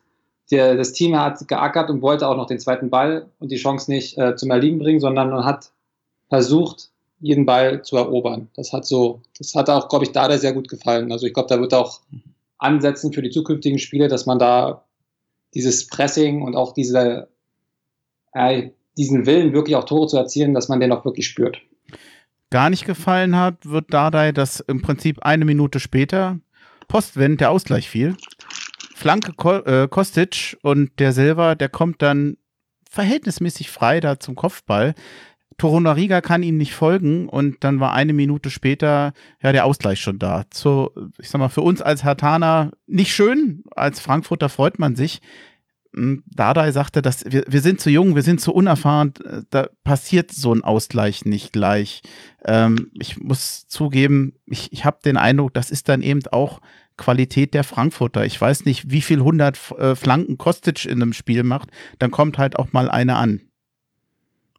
[0.51, 3.91] der, das Team hat geackert und wollte auch noch den zweiten Ball und die Chance
[3.91, 5.71] nicht äh, zum Erliegen bringen, sondern man hat
[6.29, 8.47] versucht, jeden Ball zu erobern.
[8.55, 11.11] Das hat so, das hat auch, glaube ich, da sehr gut gefallen.
[11.11, 11.99] Also ich glaube, da wird auch
[12.59, 14.83] ansetzen für die zukünftigen Spiele, dass man da
[15.55, 17.27] dieses Pressing und auch diese,
[18.33, 21.59] äh, diesen Willen, wirklich auch Tore zu erzielen, dass man den auch wirklich spürt.
[22.51, 26.39] Gar nicht gefallen hat, wird Dardai, dass im Prinzip eine Minute später
[26.87, 28.15] postwend der Ausgleich fiel.
[28.95, 32.37] Flanke Ko äh, Kostic und der Silva, der kommt dann
[32.89, 34.95] verhältnismäßig frei da zum Kopfball.
[35.57, 40.17] Torunariga kann ihm nicht folgen und dann war eine Minute später ja der Ausgleich schon
[40.17, 40.45] da.
[40.53, 45.21] So, ich sag mal, für uns als Hartaner nicht schön, als Frankfurter freut man sich.
[45.95, 49.13] Hm, Dardai sagte, dass wir, wir sind zu jung, wir sind zu unerfahren,
[49.49, 52.01] da passiert so ein Ausgleich nicht gleich.
[52.45, 56.61] Ähm, ich muss zugeben, ich, ich habe den Eindruck, das ist dann eben auch
[56.97, 58.25] Qualität der Frankfurter.
[58.25, 62.37] Ich weiß nicht, wie viel hundert äh, Flanken Kostic in einem Spiel macht, dann kommt
[62.37, 63.41] halt auch mal eine an.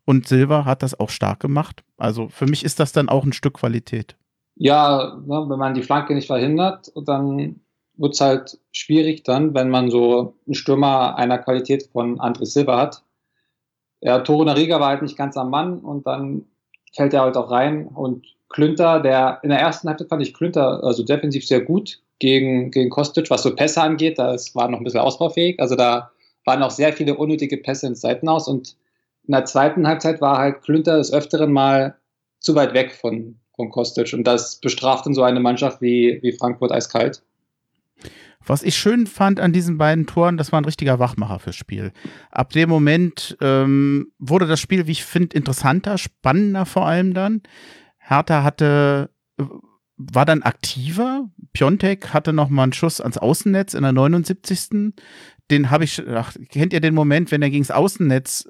[0.04, 1.84] Und Silva hat das auch stark gemacht.
[1.96, 4.16] Also für mich ist das dann auch ein Stück Qualität.
[4.56, 7.60] Ja, ne, wenn man die Flanke nicht verhindert, dann
[8.00, 12.78] wird es halt schwierig dann, wenn man so einen Stürmer einer Qualität von André Silva
[12.78, 13.02] hat.
[14.00, 16.46] Ja, Toro Nariga war halt nicht ganz am Mann und dann
[16.94, 20.82] fällt er halt auch rein und Klünter, der in der ersten Halbzeit fand ich Klünter
[20.82, 24.84] also defensiv sehr gut gegen, gegen Kostic, was so Pässe angeht, das war noch ein
[24.84, 25.60] bisschen ausbaufähig.
[25.60, 26.10] Also da
[26.44, 28.76] waren auch sehr viele unnötige Pässe ins Seitenhaus und
[29.26, 31.96] in der zweiten Halbzeit war halt Klünter des Öfteren mal
[32.40, 34.12] zu weit weg von, von Kostic.
[34.14, 37.22] Und das bestraft dann so eine Mannschaft wie, wie Frankfurt eiskalt.
[38.46, 41.92] Was ich schön fand an diesen beiden Toren, das war ein richtiger Wachmacher fürs Spiel.
[42.30, 47.42] Ab dem Moment ähm, wurde das Spiel, wie ich finde, interessanter, spannender vor allem dann.
[47.98, 49.10] Hertha hatte,
[49.96, 51.28] war dann aktiver.
[51.52, 54.94] Piontek hatte noch mal einen Schuss ans Außennetz in der 79.
[55.50, 58.48] Den habe ich, ach, kennt ihr den Moment, wenn er gegen das Außennetz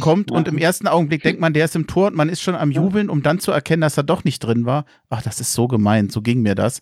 [0.00, 2.54] kommt und im ersten Augenblick denkt man, der ist im Tor und man ist schon
[2.54, 4.84] am Jubeln, um dann zu erkennen, dass er doch nicht drin war.
[5.10, 6.80] Ach, das ist so gemein, so ging mir das.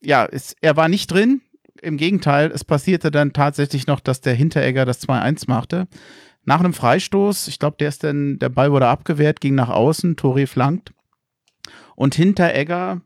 [0.00, 1.42] Ja, es, er war nicht drin.
[1.82, 5.88] Im Gegenteil, es passierte dann tatsächlich noch, dass der Hinteregger das 2-1 machte.
[6.44, 10.16] Nach einem Freistoß, ich glaube, der ist dann, der Ball wurde abgewehrt, ging nach außen,
[10.16, 10.92] Tori flankt.
[11.96, 13.00] Und Hinteregger,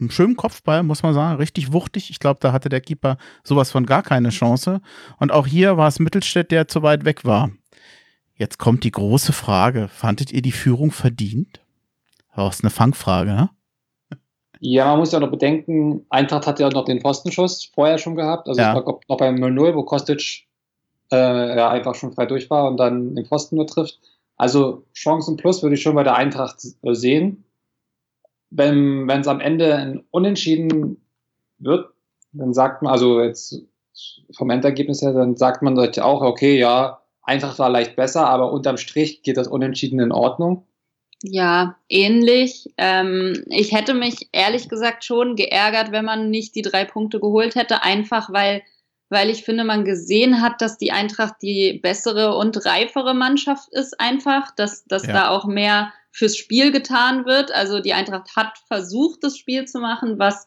[0.00, 2.10] einen schönen Kopfball, muss man sagen, richtig wuchtig.
[2.10, 4.80] Ich glaube, da hatte der Keeper sowas von gar keine Chance.
[5.18, 7.50] Und auch hier war es Mittelstädt, der zu weit weg war.
[8.34, 9.86] Jetzt kommt die große Frage.
[9.86, 11.60] Fandet ihr die Führung verdient?
[12.34, 13.50] Das ist eine Fangfrage, ne?
[14.60, 18.48] Ja, man muss ja noch bedenken, Eintracht hat ja noch den Pfostenschuss vorher schon gehabt.
[18.48, 18.74] Also ja.
[18.74, 20.46] noch beim 0-0, wo Kostic
[21.12, 23.98] äh, ja, einfach schon frei durch war und dann den Pfosten nur trifft.
[24.36, 27.44] Also Chancen plus würde ich schon bei der Eintracht äh, sehen.
[28.50, 31.02] Wenn es am Ende ein Unentschieden
[31.58, 31.90] wird,
[32.32, 33.62] dann sagt man, also jetzt
[34.34, 38.76] vom Endergebnis her, dann sagt man auch, okay, ja, Eintracht war leicht besser, aber unterm
[38.76, 40.64] Strich geht das Unentschieden in Ordnung.
[41.28, 42.68] Ja, ähnlich.
[42.76, 47.56] Ähm, ich hätte mich ehrlich gesagt schon geärgert, wenn man nicht die drei Punkte geholt
[47.56, 48.62] hätte, einfach weil,
[49.08, 53.98] weil ich finde, man gesehen hat, dass die Eintracht die bessere und reifere Mannschaft ist,
[53.98, 55.12] einfach, dass, dass ja.
[55.14, 57.50] da auch mehr fürs Spiel getan wird.
[57.50, 60.46] Also die Eintracht hat versucht, das Spiel zu machen, was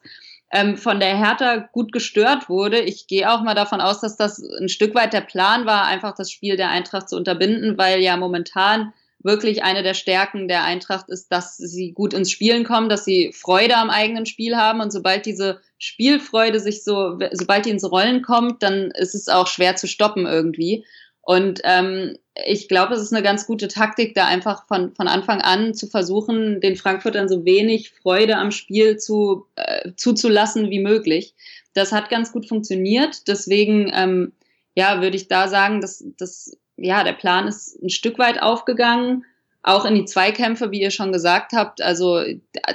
[0.52, 2.80] ähm, von der Hertha gut gestört wurde.
[2.80, 6.16] Ich gehe auch mal davon aus, dass das ein Stück weit der Plan war, einfach
[6.16, 11.10] das Spiel der Eintracht zu unterbinden, weil ja momentan wirklich eine der Stärken der Eintracht
[11.10, 14.92] ist, dass sie gut ins Spielen kommen, dass sie Freude am eigenen Spiel haben und
[14.92, 19.76] sobald diese Spielfreude sich so, sobald die ins Rollen kommt, dann ist es auch schwer
[19.76, 20.86] zu stoppen irgendwie.
[21.22, 22.18] Und ähm,
[22.48, 25.88] ich glaube, es ist eine ganz gute Taktik, da einfach von, von Anfang an zu
[25.88, 31.36] versuchen, den Frankfurtern so wenig Freude am Spiel zu, äh, zuzulassen wie möglich.
[31.74, 33.28] Das hat ganz gut funktioniert.
[33.28, 34.32] Deswegen, ähm,
[34.76, 39.26] ja, würde ich da sagen, dass, dass ja, der Plan ist ein Stück weit aufgegangen,
[39.62, 41.82] auch in die Zweikämpfe, wie ihr schon gesagt habt.
[41.82, 42.24] Also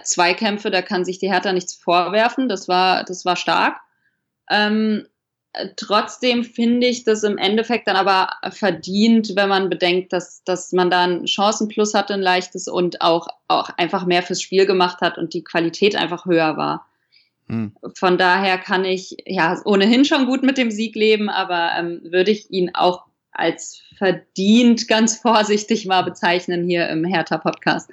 [0.03, 2.49] Zweikämpfe, da kann sich die Hertha nichts vorwerfen.
[2.49, 3.81] Das war, das war stark.
[4.51, 5.07] Ähm,
[5.77, 10.91] trotzdem finde ich das im Endeffekt dann aber verdient, wenn man bedenkt, dass, dass man
[10.91, 15.17] da einen Chancenplus hatte, ein leichtes und auch, auch einfach mehr fürs Spiel gemacht hat
[15.17, 16.87] und die Qualität einfach höher war.
[17.49, 17.73] Hm.
[17.95, 22.31] Von daher kann ich ja ohnehin schon gut mit dem Sieg leben, aber ähm, würde
[22.31, 27.91] ich ihn auch als verdient ganz vorsichtig mal bezeichnen hier im Hertha-Podcast.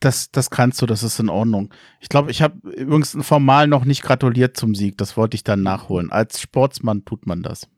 [0.00, 1.74] Das, das kannst du, das ist in Ordnung.
[2.00, 4.96] Ich glaube, ich habe übrigens formal noch nicht gratuliert zum Sieg.
[4.96, 6.12] Das wollte ich dann nachholen.
[6.12, 7.68] Als Sportsmann tut man das.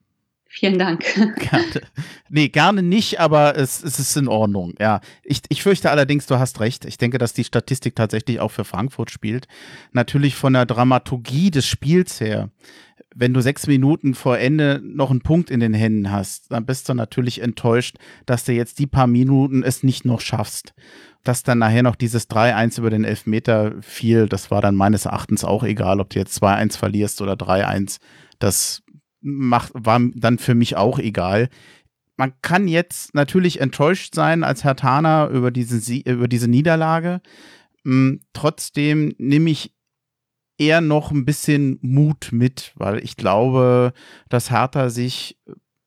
[0.52, 1.04] Vielen Dank.
[1.14, 1.80] Gerne.
[2.28, 4.74] Nee, gerne nicht, aber es, es ist in Ordnung.
[4.80, 6.84] Ja, ich, ich fürchte allerdings, du hast recht.
[6.84, 9.46] Ich denke, dass die Statistik tatsächlich auch für Frankfurt spielt.
[9.92, 12.50] Natürlich von der Dramaturgie des Spiels her
[13.14, 16.88] wenn du sechs Minuten vor Ende noch einen Punkt in den Händen hast, dann bist
[16.88, 17.96] du natürlich enttäuscht,
[18.26, 20.74] dass du jetzt die paar Minuten es nicht noch schaffst.
[21.24, 25.44] Dass dann nachher noch dieses 3-1 über den Elfmeter fiel, das war dann meines Erachtens
[25.44, 27.98] auch egal, ob du jetzt 2-1 verlierst oder 3-1.
[28.38, 28.82] Das
[29.20, 31.48] macht, war dann für mich auch egal.
[32.16, 37.20] Man kann jetzt natürlich enttäuscht sein als Herr Tana über diese, über diese Niederlage.
[37.84, 39.74] Hm, trotzdem nehme ich
[40.58, 43.94] eher noch ein bisschen Mut mit, weil ich glaube,
[44.28, 45.38] dass Hertha sich,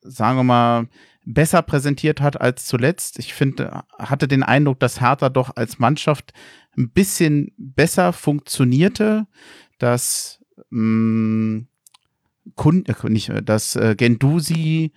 [0.01, 0.87] sagen wir mal,
[1.25, 3.19] besser präsentiert hat als zuletzt.
[3.19, 6.33] Ich finde, hatte den Eindruck, dass Hertha doch als Mannschaft
[6.75, 9.27] ein bisschen besser funktionierte,
[9.77, 11.65] dass mh,
[12.45, 14.91] mm, Kun äh, nicht, dass äh, Gendusi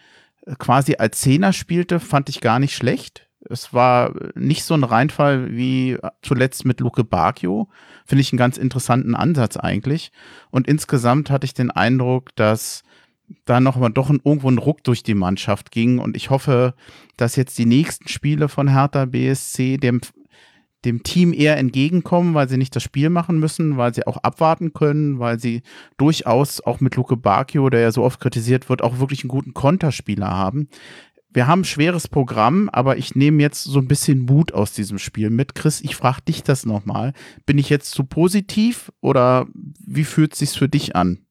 [0.59, 3.28] quasi als Zehner spielte, fand ich gar nicht schlecht.
[3.49, 7.68] Es war nicht so ein Reinfall wie zuletzt mit Luke Bacchio.
[8.05, 10.11] Finde ich einen ganz interessanten Ansatz eigentlich.
[10.51, 12.82] Und insgesamt hatte ich den Eindruck, dass
[13.44, 15.99] da noch mal doch ein, irgendwo ein Ruck durch die Mannschaft ging.
[15.99, 16.74] Und ich hoffe,
[17.16, 20.01] dass jetzt die nächsten Spiele von Hertha BSC dem,
[20.85, 24.72] dem Team eher entgegenkommen, weil sie nicht das Spiel machen müssen, weil sie auch abwarten
[24.72, 25.62] können, weil sie
[25.97, 29.55] durchaus auch mit Luke Bacchio, der ja so oft kritisiert wird, auch wirklich einen guten
[29.55, 30.68] Konterspieler haben
[31.37, 34.99] wir haben ein schweres Programm, aber ich nehme jetzt so ein bisschen Mut aus diesem
[34.99, 35.55] Spiel mit.
[35.55, 37.12] Chris, ich frage dich das nochmal.
[37.45, 41.27] Bin ich jetzt zu positiv oder wie fühlt es sich für dich an?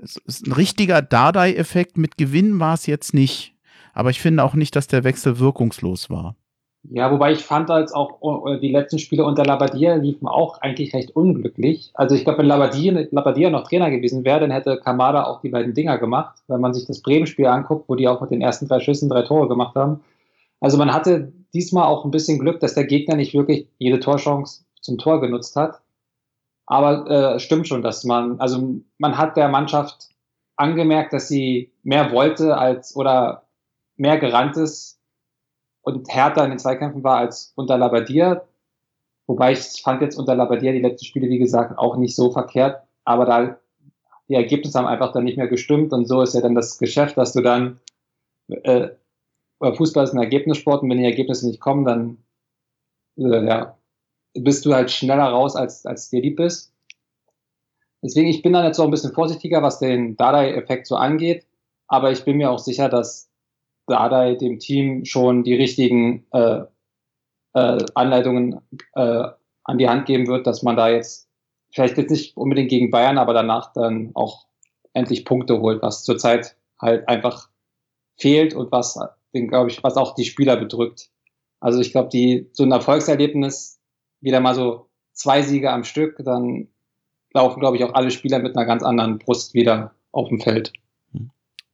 [0.00, 1.98] Es ist ein richtiger Dardai-Effekt.
[1.98, 3.56] Mit Gewinn war es jetzt nicht.
[3.94, 6.36] Aber ich finde auch nicht, dass der Wechsel wirkungslos war.
[6.90, 10.94] Ja, wobei ich fand als auch äh, die letzten Spiele unter Labadia liefen auch eigentlich
[10.94, 11.90] recht unglücklich.
[11.94, 15.50] Also ich glaube, wenn Labadia, Labadia noch Trainer gewesen wäre, dann hätte Kamada auch die
[15.50, 16.38] beiden Dinger gemacht.
[16.46, 19.22] Wenn man sich das Bremen-Spiel anguckt, wo die auch mit den ersten drei Schüssen drei
[19.22, 20.00] Tore gemacht haben.
[20.60, 24.64] Also man hatte diesmal auch ein bisschen Glück, dass der Gegner nicht wirklich jede Torchance
[24.80, 25.80] zum Tor genutzt hat.
[26.66, 30.08] Aber äh, stimmt schon, dass man, also man hat der Mannschaft
[30.56, 33.42] angemerkt, dass sie mehr wollte als oder
[33.96, 34.97] mehr gerannt ist
[35.82, 38.42] und härter in den Zweikämpfen war als unter Labadia.
[39.26, 42.82] Wobei ich fand jetzt unter Labadia die letzten Spiele, wie gesagt, auch nicht so verkehrt.
[43.04, 43.58] Aber da
[44.28, 47.16] die Ergebnisse haben einfach dann nicht mehr gestimmt und so ist ja dann das Geschäft,
[47.16, 47.80] dass du dann
[48.48, 48.88] äh,
[49.60, 52.18] Fußball ist ein Ergebnissport und wenn die Ergebnisse nicht kommen, dann
[53.16, 53.78] äh, ja,
[54.34, 56.72] bist du halt schneller raus, als, als dir lieb ist.
[58.02, 61.46] Deswegen, ich bin dann jetzt auch ein bisschen vorsichtiger, was den Dardai-Effekt so angeht,
[61.88, 63.27] aber ich bin mir auch sicher, dass
[63.88, 66.62] Dardai dem Team schon die richtigen äh,
[67.54, 68.60] äh, Anleitungen
[68.94, 69.24] äh,
[69.64, 71.28] an die Hand geben wird, dass man da jetzt
[71.70, 74.46] vielleicht jetzt nicht unbedingt gegen Bayern, aber danach dann auch
[74.92, 77.48] endlich Punkte holt, was zurzeit halt einfach
[78.16, 78.98] fehlt und was,
[79.32, 81.10] glaube ich, was auch die Spieler bedrückt.
[81.60, 83.80] Also ich glaube, die so ein Erfolgserlebnis,
[84.20, 86.68] wieder mal so zwei Siege am Stück, dann
[87.32, 90.72] laufen, glaube ich, auch alle Spieler mit einer ganz anderen Brust wieder auf dem Feld.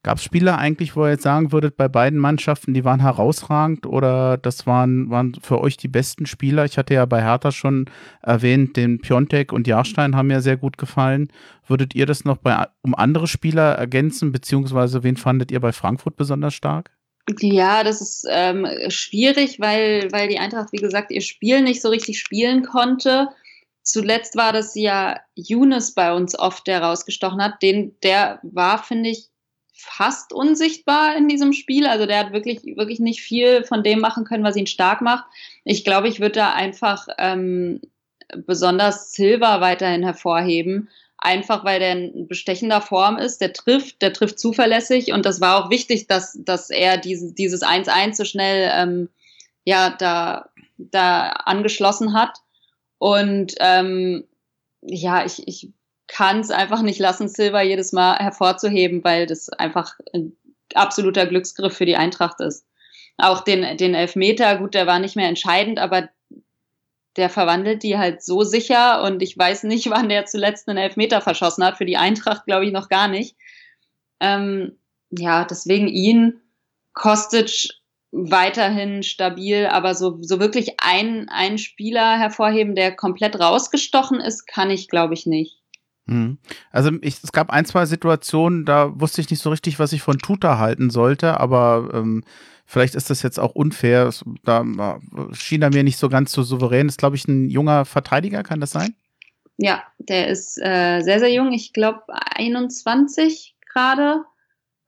[0.05, 3.87] Gab es Spieler eigentlich, wo ihr jetzt sagen würdet, bei beiden Mannschaften, die waren herausragend
[3.87, 6.63] oder das waren, waren für euch die besten Spieler?
[6.63, 7.89] Ich hatte ja bei Hertha schon
[8.21, 11.29] erwähnt, den Piontek und Jahrstein haben mir sehr gut gefallen.
[11.65, 16.17] Würdet ihr das noch bei, um andere Spieler ergänzen, beziehungsweise wen fandet ihr bei Frankfurt
[16.17, 16.91] besonders stark?
[17.39, 21.89] Ja, das ist ähm, schwierig, weil, weil die Eintracht, wie gesagt, ihr Spiel nicht so
[21.89, 23.29] richtig spielen konnte.
[23.81, 27.63] Zuletzt war das ja Younes bei uns oft, der rausgestochen hat.
[27.63, 29.29] Den, der war, finde ich,
[29.75, 31.85] fast unsichtbar in diesem Spiel.
[31.85, 35.25] Also der hat wirklich, wirklich nicht viel von dem machen können, was ihn stark macht.
[35.65, 37.81] Ich glaube, ich würde da einfach ähm,
[38.35, 40.89] besonders Silva weiterhin hervorheben.
[41.17, 45.63] Einfach weil der in bestechender Form ist, der trifft, der trifft zuverlässig und das war
[45.63, 49.09] auch wichtig, dass, dass er diese, dieses 1-1 so schnell ähm,
[49.63, 52.37] ja, da, da angeschlossen hat.
[52.97, 54.25] Und ähm,
[54.81, 55.69] ja, ich, ich
[56.07, 60.35] kann es einfach nicht lassen, Silva jedes Mal hervorzuheben, weil das einfach ein
[60.73, 62.65] absoluter Glücksgriff für die Eintracht ist.
[63.17, 66.09] Auch den, den Elfmeter, gut, der war nicht mehr entscheidend, aber
[67.15, 71.21] der verwandelt die halt so sicher und ich weiß nicht, wann der zuletzt einen Elfmeter
[71.21, 71.77] verschossen hat.
[71.77, 73.35] Für die Eintracht glaube ich noch gar nicht.
[74.19, 74.77] Ähm,
[75.11, 76.41] ja, deswegen ihn,
[76.93, 77.69] Kostic
[78.11, 84.69] weiterhin stabil, aber so, so wirklich ein, ein Spieler hervorheben, der komplett rausgestochen ist, kann
[84.69, 85.61] ich glaube ich nicht.
[86.07, 86.37] Hm.
[86.71, 90.01] Also ich, es gab ein, zwei Situationen, da wusste ich nicht so richtig, was ich
[90.01, 92.23] von Tuta halten sollte, aber ähm,
[92.65, 94.11] vielleicht ist das jetzt auch unfair.
[94.43, 94.99] Da
[95.31, 96.87] schien er mir nicht so ganz so souverän.
[96.87, 98.95] Ist, glaube ich, ein junger Verteidiger, kann das sein?
[99.57, 101.53] Ja, der ist äh, sehr, sehr jung.
[101.53, 102.03] Ich glaube
[102.35, 104.23] 21 gerade.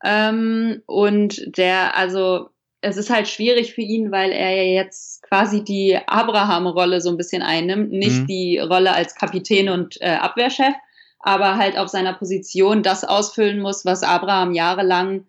[0.04, 2.50] Ähm, und der, also
[2.82, 7.18] es ist halt schwierig für ihn, weil er ja jetzt quasi die Abraham-Rolle so ein
[7.18, 8.28] bisschen einnimmt, nicht mhm.
[8.28, 10.76] die Rolle als Kapitän und äh, Abwehrchef
[11.20, 15.26] aber halt auf seiner Position das ausfüllen muss, was Abraham jahrelang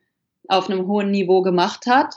[0.48, 2.14] auf einem hohen Niveau gemacht hat.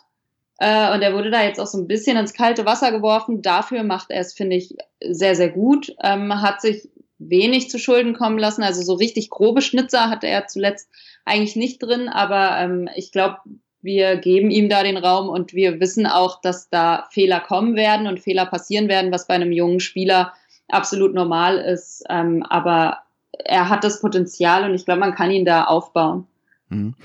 [0.59, 3.41] Äh, und er wurde da jetzt auch so ein bisschen ins kalte Wasser geworfen.
[3.41, 5.95] Dafür macht er es, finde ich, sehr, sehr gut.
[6.03, 8.63] Ähm, hat sich wenig zu Schulden kommen lassen.
[8.63, 10.89] Also so richtig grobe Schnitzer hatte er zuletzt
[11.25, 12.09] eigentlich nicht drin.
[12.09, 13.37] Aber ähm, ich glaube,
[13.81, 18.07] wir geben ihm da den Raum und wir wissen auch, dass da Fehler kommen werden
[18.07, 20.33] und Fehler passieren werden, was bei einem jungen Spieler
[20.67, 22.03] absolut normal ist.
[22.09, 22.99] Ähm, aber
[23.31, 26.27] er hat das Potenzial und ich glaube, man kann ihn da aufbauen.
[26.71, 26.95] Mhm.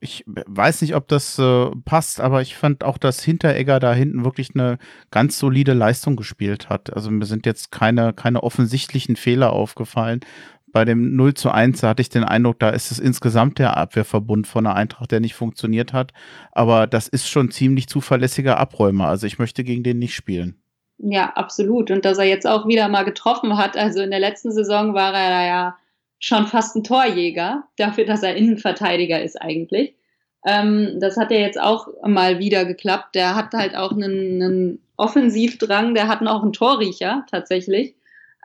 [0.00, 4.24] Ich weiß nicht, ob das äh, passt, aber ich fand auch, dass Hinteregger da hinten
[4.24, 4.78] wirklich eine
[5.10, 6.92] ganz solide Leistung gespielt hat.
[6.94, 10.20] Also mir sind jetzt keine, keine offensichtlichen Fehler aufgefallen.
[10.72, 14.46] Bei dem 0 zu 1 hatte ich den Eindruck, da ist es insgesamt der Abwehrverbund
[14.46, 16.12] von der Eintracht, der nicht funktioniert hat.
[16.50, 19.06] Aber das ist schon ziemlich zuverlässiger Abräumer.
[19.06, 20.61] Also ich möchte gegen den nicht spielen.
[21.04, 21.90] Ja, absolut.
[21.90, 23.76] Und dass er jetzt auch wieder mal getroffen hat.
[23.76, 25.76] Also in der letzten Saison war er ja
[26.20, 29.94] schon fast ein Torjäger, dafür, dass er Innenverteidiger ist eigentlich.
[30.46, 33.16] Ähm, das hat ja jetzt auch mal wieder geklappt.
[33.16, 37.96] Der hat halt auch einen, einen Offensivdrang, der hat noch einen Torriecher tatsächlich.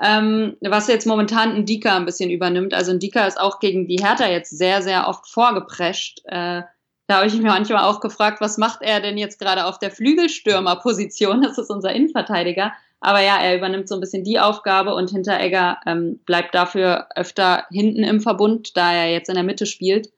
[0.01, 2.73] Ähm, was jetzt momentan ein Dika ein bisschen übernimmt.
[2.73, 6.21] Also ein Dika ist auch gegen die Hertha jetzt sehr, sehr oft vorgeprescht.
[6.25, 6.63] Äh,
[7.07, 9.91] da habe ich mich manchmal auch gefragt, was macht er denn jetzt gerade auf der
[9.91, 11.41] Flügelstürmerposition?
[11.41, 12.73] Das ist unser Innenverteidiger.
[12.99, 17.65] Aber ja, er übernimmt so ein bisschen die Aufgabe und Hinteregger ähm, bleibt dafür öfter
[17.71, 20.11] hinten im Verbund, da er jetzt in der Mitte spielt.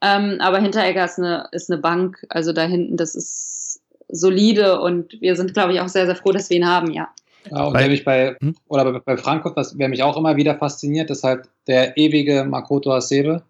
[0.00, 5.20] Ähm, aber Hinteregger ist eine, ist eine Bank, also da hinten, das ist solide und
[5.20, 7.08] wir sind, glaube ich, auch sehr, sehr froh, dass wir ihn haben, ja.
[7.50, 8.56] Ja, und bei, der mich bei, hm?
[8.68, 12.44] oder bei, bei Frankfurt, was wer mich auch immer wieder fasziniert, ist halt der ewige
[12.44, 13.42] Makoto Hasebe,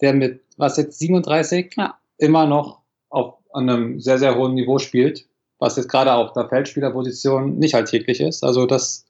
[0.00, 1.99] der mit, was jetzt, 37, ja.
[2.20, 5.26] Immer noch auf einem sehr, sehr hohen Niveau spielt
[5.60, 8.42] was jetzt gerade auf der Feldspielerposition nicht alltäglich ist.
[8.42, 9.06] Also das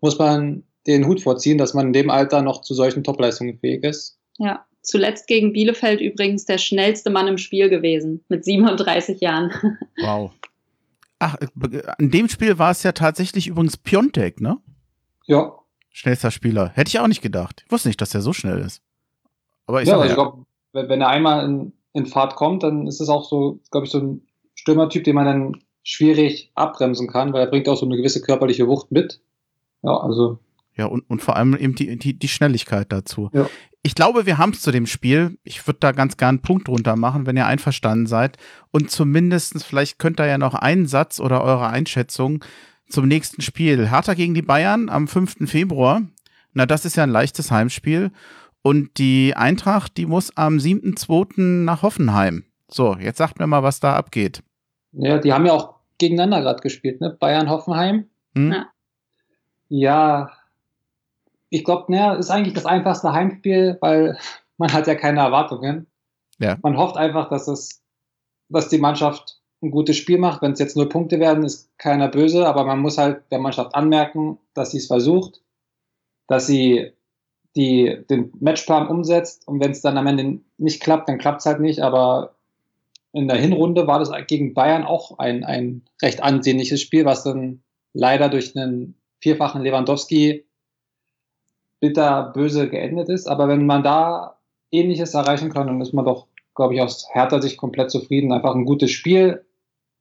[0.00, 3.84] muss man den Hut vorziehen, dass man in dem Alter noch zu solchen Topleistungen fähig
[3.84, 4.16] ist.
[4.38, 9.52] Ja, zuletzt gegen Bielefeld übrigens der schnellste Mann im Spiel gewesen, mit 37 Jahren.
[10.00, 10.30] Wow.
[11.18, 11.36] Ach,
[11.98, 14.58] in dem Spiel war es ja tatsächlich übrigens Piontek, ne?
[15.26, 15.52] Ja.
[15.90, 16.70] Schnellster Spieler.
[16.74, 17.64] Hätte ich auch nicht gedacht.
[17.66, 18.80] Ich wusste nicht, dass er so schnell ist.
[19.66, 23.00] Aber ich ja, also ich glaube, wenn er einmal in, in Fahrt kommt, dann ist
[23.00, 24.22] es auch so, glaube ich, so ein
[24.54, 28.66] Stürmertyp, den man dann schwierig abbremsen kann, weil er bringt auch so eine gewisse körperliche
[28.66, 29.20] Wucht mit.
[29.82, 30.38] Ja, also.
[30.76, 33.30] Ja, und, und vor allem eben die, die, die Schnelligkeit dazu.
[33.32, 33.48] Ja.
[33.82, 35.38] Ich glaube, wir haben es zu dem Spiel.
[35.44, 38.36] Ich würde da ganz gern einen Punkt drunter machen, wenn ihr einverstanden seid.
[38.70, 42.44] Und zumindest, vielleicht könnt ihr ja noch einen Satz oder eure Einschätzung
[42.88, 43.88] zum nächsten Spiel.
[43.88, 45.48] Hertha gegen die Bayern am 5.
[45.48, 46.02] Februar.
[46.52, 48.10] Na, das ist ja ein leichtes Heimspiel.
[48.68, 51.40] Und die Eintracht, die muss am 7.2.
[51.64, 52.44] nach Hoffenheim.
[52.70, 54.42] So, jetzt sagt mir mal, was da abgeht.
[54.92, 57.16] Ja, die haben ja auch gegeneinander gerade gespielt, ne?
[57.18, 58.10] Bayern, Hoffenheim.
[58.34, 58.52] Hm?
[58.52, 58.68] Ja.
[59.70, 60.30] Ja,
[61.48, 64.18] ich glaube, naja, ist eigentlich das einfachste Heimspiel, weil
[64.58, 65.86] man hat ja keine Erwartungen.
[66.38, 66.58] Ja.
[66.62, 67.82] Man hofft einfach, dass es,
[68.50, 70.42] dass die Mannschaft ein gutes Spiel macht.
[70.42, 73.74] Wenn es jetzt nur Punkte werden, ist keiner böse, aber man muss halt der Mannschaft
[73.74, 75.40] anmerken, dass sie es versucht,
[76.26, 76.92] dass sie
[77.56, 81.46] die, den Matchplan umsetzt und wenn es dann am Ende nicht klappt, dann klappt es
[81.46, 82.34] halt nicht, aber
[83.12, 87.62] in der Hinrunde war das gegen Bayern auch ein, ein recht ansehnliches Spiel, was dann
[87.92, 90.44] leider durch einen vierfachen Lewandowski
[91.80, 93.26] bitter böse geendet ist.
[93.26, 94.38] Aber wenn man da
[94.70, 98.32] Ähnliches erreichen kann, dann ist man doch, glaube ich, aus Hertha sich komplett zufrieden.
[98.32, 99.44] Einfach ein gutes Spiel.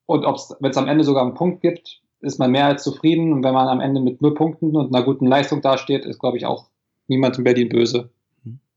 [0.06, 3.32] Und wenn es am Ende sogar einen Punkt gibt, ist man mehr als zufrieden.
[3.34, 6.38] Und wenn man am Ende mit null Punkten und einer guten Leistung dasteht, ist, glaube
[6.38, 6.68] ich, auch
[7.08, 8.10] niemand in Berlin böse.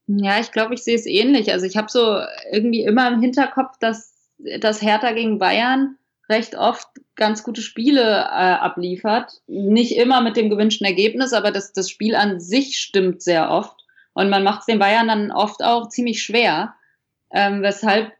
[0.06, 1.52] Ja, ich glaube, ich sehe es ähnlich.
[1.52, 2.18] Also ich habe so
[2.50, 4.10] irgendwie immer im Hinterkopf, dass
[4.58, 5.96] dass Hertha gegen Bayern
[6.28, 9.32] recht oft ganz gute Spiele äh, abliefert.
[9.46, 13.84] Nicht immer mit dem gewünschten Ergebnis, aber das, das Spiel an sich stimmt sehr oft.
[14.12, 16.74] Und man macht es den Bayern dann oft auch ziemlich schwer.
[17.32, 18.12] Ähm, weshalb,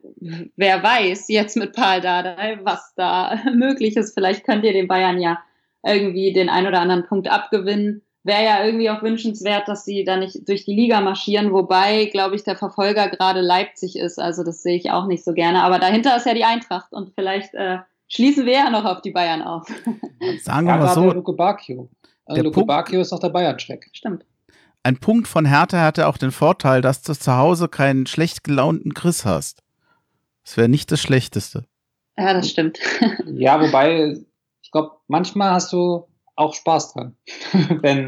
[0.55, 4.13] wer weiß, jetzt mit Paul Dardai, was da möglich ist.
[4.13, 5.39] Vielleicht könnt ihr den Bayern ja
[5.83, 10.17] irgendwie den ein oder anderen Punkt abgewinnen wäre ja irgendwie auch wünschenswert, dass sie da
[10.17, 14.19] nicht durch die Liga marschieren, wobei, glaube ich, der Verfolger gerade Leipzig ist.
[14.19, 15.63] Also das sehe ich auch nicht so gerne.
[15.63, 19.11] Aber dahinter ist ja die Eintracht und vielleicht äh, schließen wir ja noch auf die
[19.11, 19.67] Bayern auf.
[20.41, 21.11] Sagen wir mal so.
[21.11, 21.89] Luke Bacchio.
[22.25, 23.89] Also Luke Bacchio ist noch der Bayern-Schreck.
[23.93, 24.25] Stimmt.
[24.83, 28.93] Ein Punkt von Hertha hatte auch den Vorteil, dass du zu Hause keinen schlecht gelaunten
[28.93, 29.63] Chris hast.
[30.43, 31.65] Das wäre nicht das Schlechteste.
[32.17, 32.79] Ja, das stimmt.
[33.25, 34.17] ja, wobei,
[34.61, 37.15] ich glaube, manchmal hast du auch Spaß dran,
[37.81, 38.07] wenn,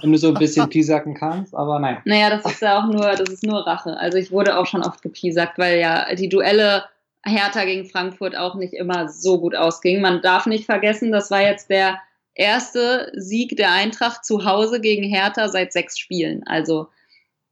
[0.00, 1.98] wenn du so ein bisschen piesacken kannst, aber nein.
[2.04, 3.96] Naja, das ist ja auch nur, das ist nur Rache.
[3.98, 6.84] Also ich wurde auch schon oft gepiesackt, weil ja die Duelle
[7.24, 10.02] Hertha gegen Frankfurt auch nicht immer so gut ausgingen.
[10.02, 11.98] Man darf nicht vergessen, das war jetzt der
[12.34, 16.42] erste Sieg der Eintracht zu Hause gegen Hertha seit sechs Spielen.
[16.46, 16.88] Also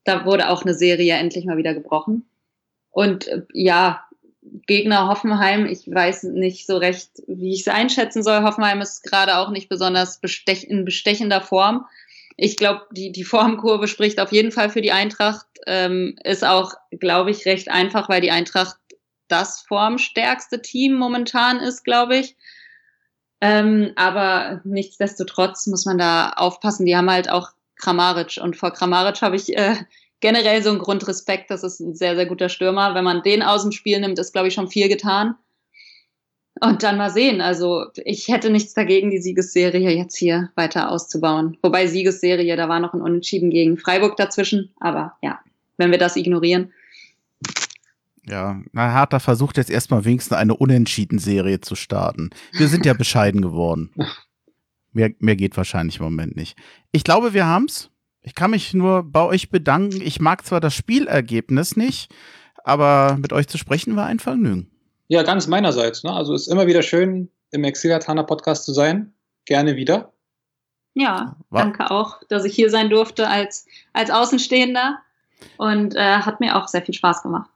[0.03, 2.25] da wurde auch eine Serie endlich mal wieder gebrochen.
[2.91, 4.05] Und äh, ja,
[4.67, 8.43] Gegner Hoffenheim, ich weiß nicht so recht, wie ich es einschätzen soll.
[8.43, 11.85] Hoffenheim ist gerade auch nicht besonders bestech in bestechender Form.
[12.35, 15.45] Ich glaube, die, die Formkurve spricht auf jeden Fall für die Eintracht.
[15.67, 18.77] Ähm, ist auch, glaube ich, recht einfach, weil die Eintracht
[19.27, 22.35] das formstärkste Team momentan ist, glaube ich.
[23.41, 26.85] Ähm, aber nichtsdestotrotz muss man da aufpassen.
[26.85, 29.75] Die haben halt auch Kramaric und vor Kramaric habe ich äh,
[30.23, 31.51] generell so ein Grundrespekt.
[31.51, 32.95] Das ist ein sehr, sehr guter Stürmer.
[32.95, 35.35] Wenn man den aus dem Spiel nimmt, ist, glaube ich, schon viel getan.
[36.61, 37.41] Und dann mal sehen.
[37.41, 41.57] Also ich hätte nichts dagegen, die Siegesserie jetzt hier weiter auszubauen.
[41.61, 44.71] Wobei Siegesserie, da war noch ein Unentschieden gegen Freiburg dazwischen.
[44.79, 45.39] Aber ja,
[45.77, 46.71] wenn wir das ignorieren.
[48.25, 52.29] Ja, na, Hertha versucht jetzt erstmal wenigstens eine Unentschieden-Serie zu starten.
[52.53, 53.91] Wir sind ja bescheiden geworden.
[54.93, 56.57] Mehr, mehr geht wahrscheinlich im Moment nicht.
[56.93, 57.89] Ich glaube, wir haben's.
[58.23, 60.01] Ich kann mich nur bei euch bedanken.
[60.01, 62.13] Ich mag zwar das Spielergebnis nicht,
[62.63, 64.71] aber mit euch zu sprechen war ein Vergnügen.
[65.09, 66.03] Ja, ganz meinerseits.
[66.03, 66.11] Ne?
[66.11, 69.13] Also ist immer wieder schön, im Exilatana Podcast zu sein.
[69.45, 70.13] Gerne wieder.
[70.93, 74.99] Ja, war danke auch, dass ich hier sein durfte als, als Außenstehender
[75.57, 77.49] und äh, hat mir auch sehr viel Spaß gemacht.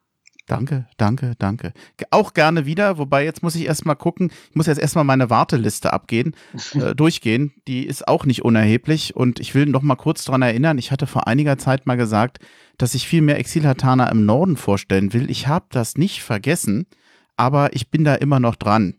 [0.48, 1.74] Danke, danke, danke.
[2.10, 5.92] Auch gerne wieder, wobei jetzt muss ich erstmal gucken, ich muss jetzt erstmal meine Warteliste
[5.92, 6.36] abgehen,
[6.74, 7.54] äh, durchgehen.
[7.68, 11.06] Die ist auch nicht unerheblich und ich will noch mal kurz daran erinnern, ich hatte
[11.06, 12.40] vor einiger Zeit mal gesagt,
[12.78, 15.30] dass ich viel mehr Exilhatana im Norden vorstellen will.
[15.30, 16.88] Ich habe das nicht vergessen,
[17.36, 18.96] aber ich bin da immer noch dran.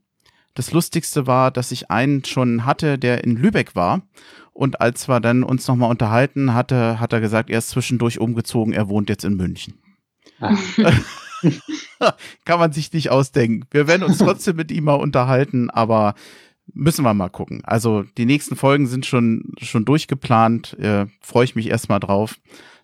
[0.53, 4.03] Das Lustigste war, dass ich einen schon hatte, der in Lübeck war.
[4.53, 8.75] Und als wir dann uns nochmal unterhalten hatte, hat er gesagt, er ist zwischendurch umgezogen,
[8.75, 9.79] er wohnt jetzt in München.
[12.45, 13.67] Kann man sich nicht ausdenken.
[13.71, 16.15] Wir werden uns trotzdem mit ihm mal unterhalten, aber
[16.73, 17.63] müssen wir mal gucken.
[17.65, 20.79] Also die nächsten Folgen sind schon, schon durchgeplant.
[20.79, 22.37] Äh, Freue ich mich erstmal drauf,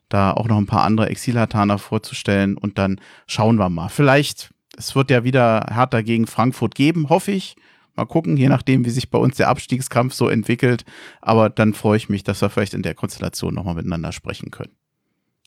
[0.08, 3.88] da auch noch ein paar andere Exilhataner vorzustellen und dann schauen wir mal.
[3.88, 7.56] Vielleicht, es wird ja wieder Hertha gegen Frankfurt geben, hoffe ich.
[7.96, 10.84] Mal gucken, je nachdem, wie sich bei uns der Abstiegskampf so entwickelt.
[11.20, 14.72] Aber dann freue ich mich, dass wir vielleicht in der Konstellation nochmal miteinander sprechen können.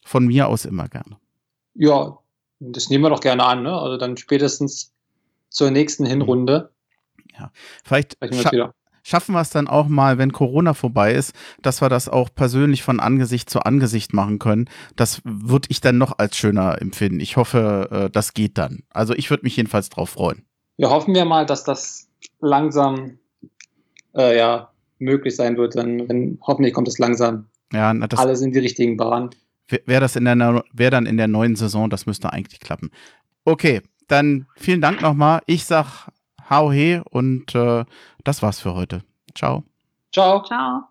[0.06, 1.18] Von mir aus immer gerne.
[1.74, 2.18] Ja,
[2.60, 3.74] das nehmen wir doch gerne an, ne?
[3.74, 4.94] Also dann spätestens
[5.50, 6.72] zur nächsten Hinrunde.
[7.38, 7.52] Ja,
[7.84, 12.10] vielleicht scha schaffen wir es dann auch mal, wenn Corona vorbei ist, dass wir das
[12.10, 14.70] auch persönlich von Angesicht zu Angesicht machen können.
[14.98, 17.22] Das würde ich dann noch als schöner empfinden.
[17.22, 18.84] Ich hoffe, äh, das geht dann.
[18.90, 20.44] Also ich würde mich jedenfalls drauf freuen.
[20.76, 22.10] Ja, hoffen wir mal, dass das
[22.42, 23.18] langsam
[24.14, 25.76] äh, ja, möglich sein wird.
[25.78, 29.30] Dann, wenn, hoffentlich kommt es langsam ja, na, das, alles in die richtigen Bahnen
[29.68, 32.92] wäre das in der, wäre dann in der neuen Saison, das müsste eigentlich klappen.
[33.46, 35.42] Okay, dann vielen Dank nochmal.
[35.46, 36.10] Ich sag
[36.50, 37.86] hau he und äh,
[38.24, 39.04] das war's für heute.
[39.36, 39.64] Ciao.
[40.12, 40.44] Ciao.
[40.44, 40.88] Ciao.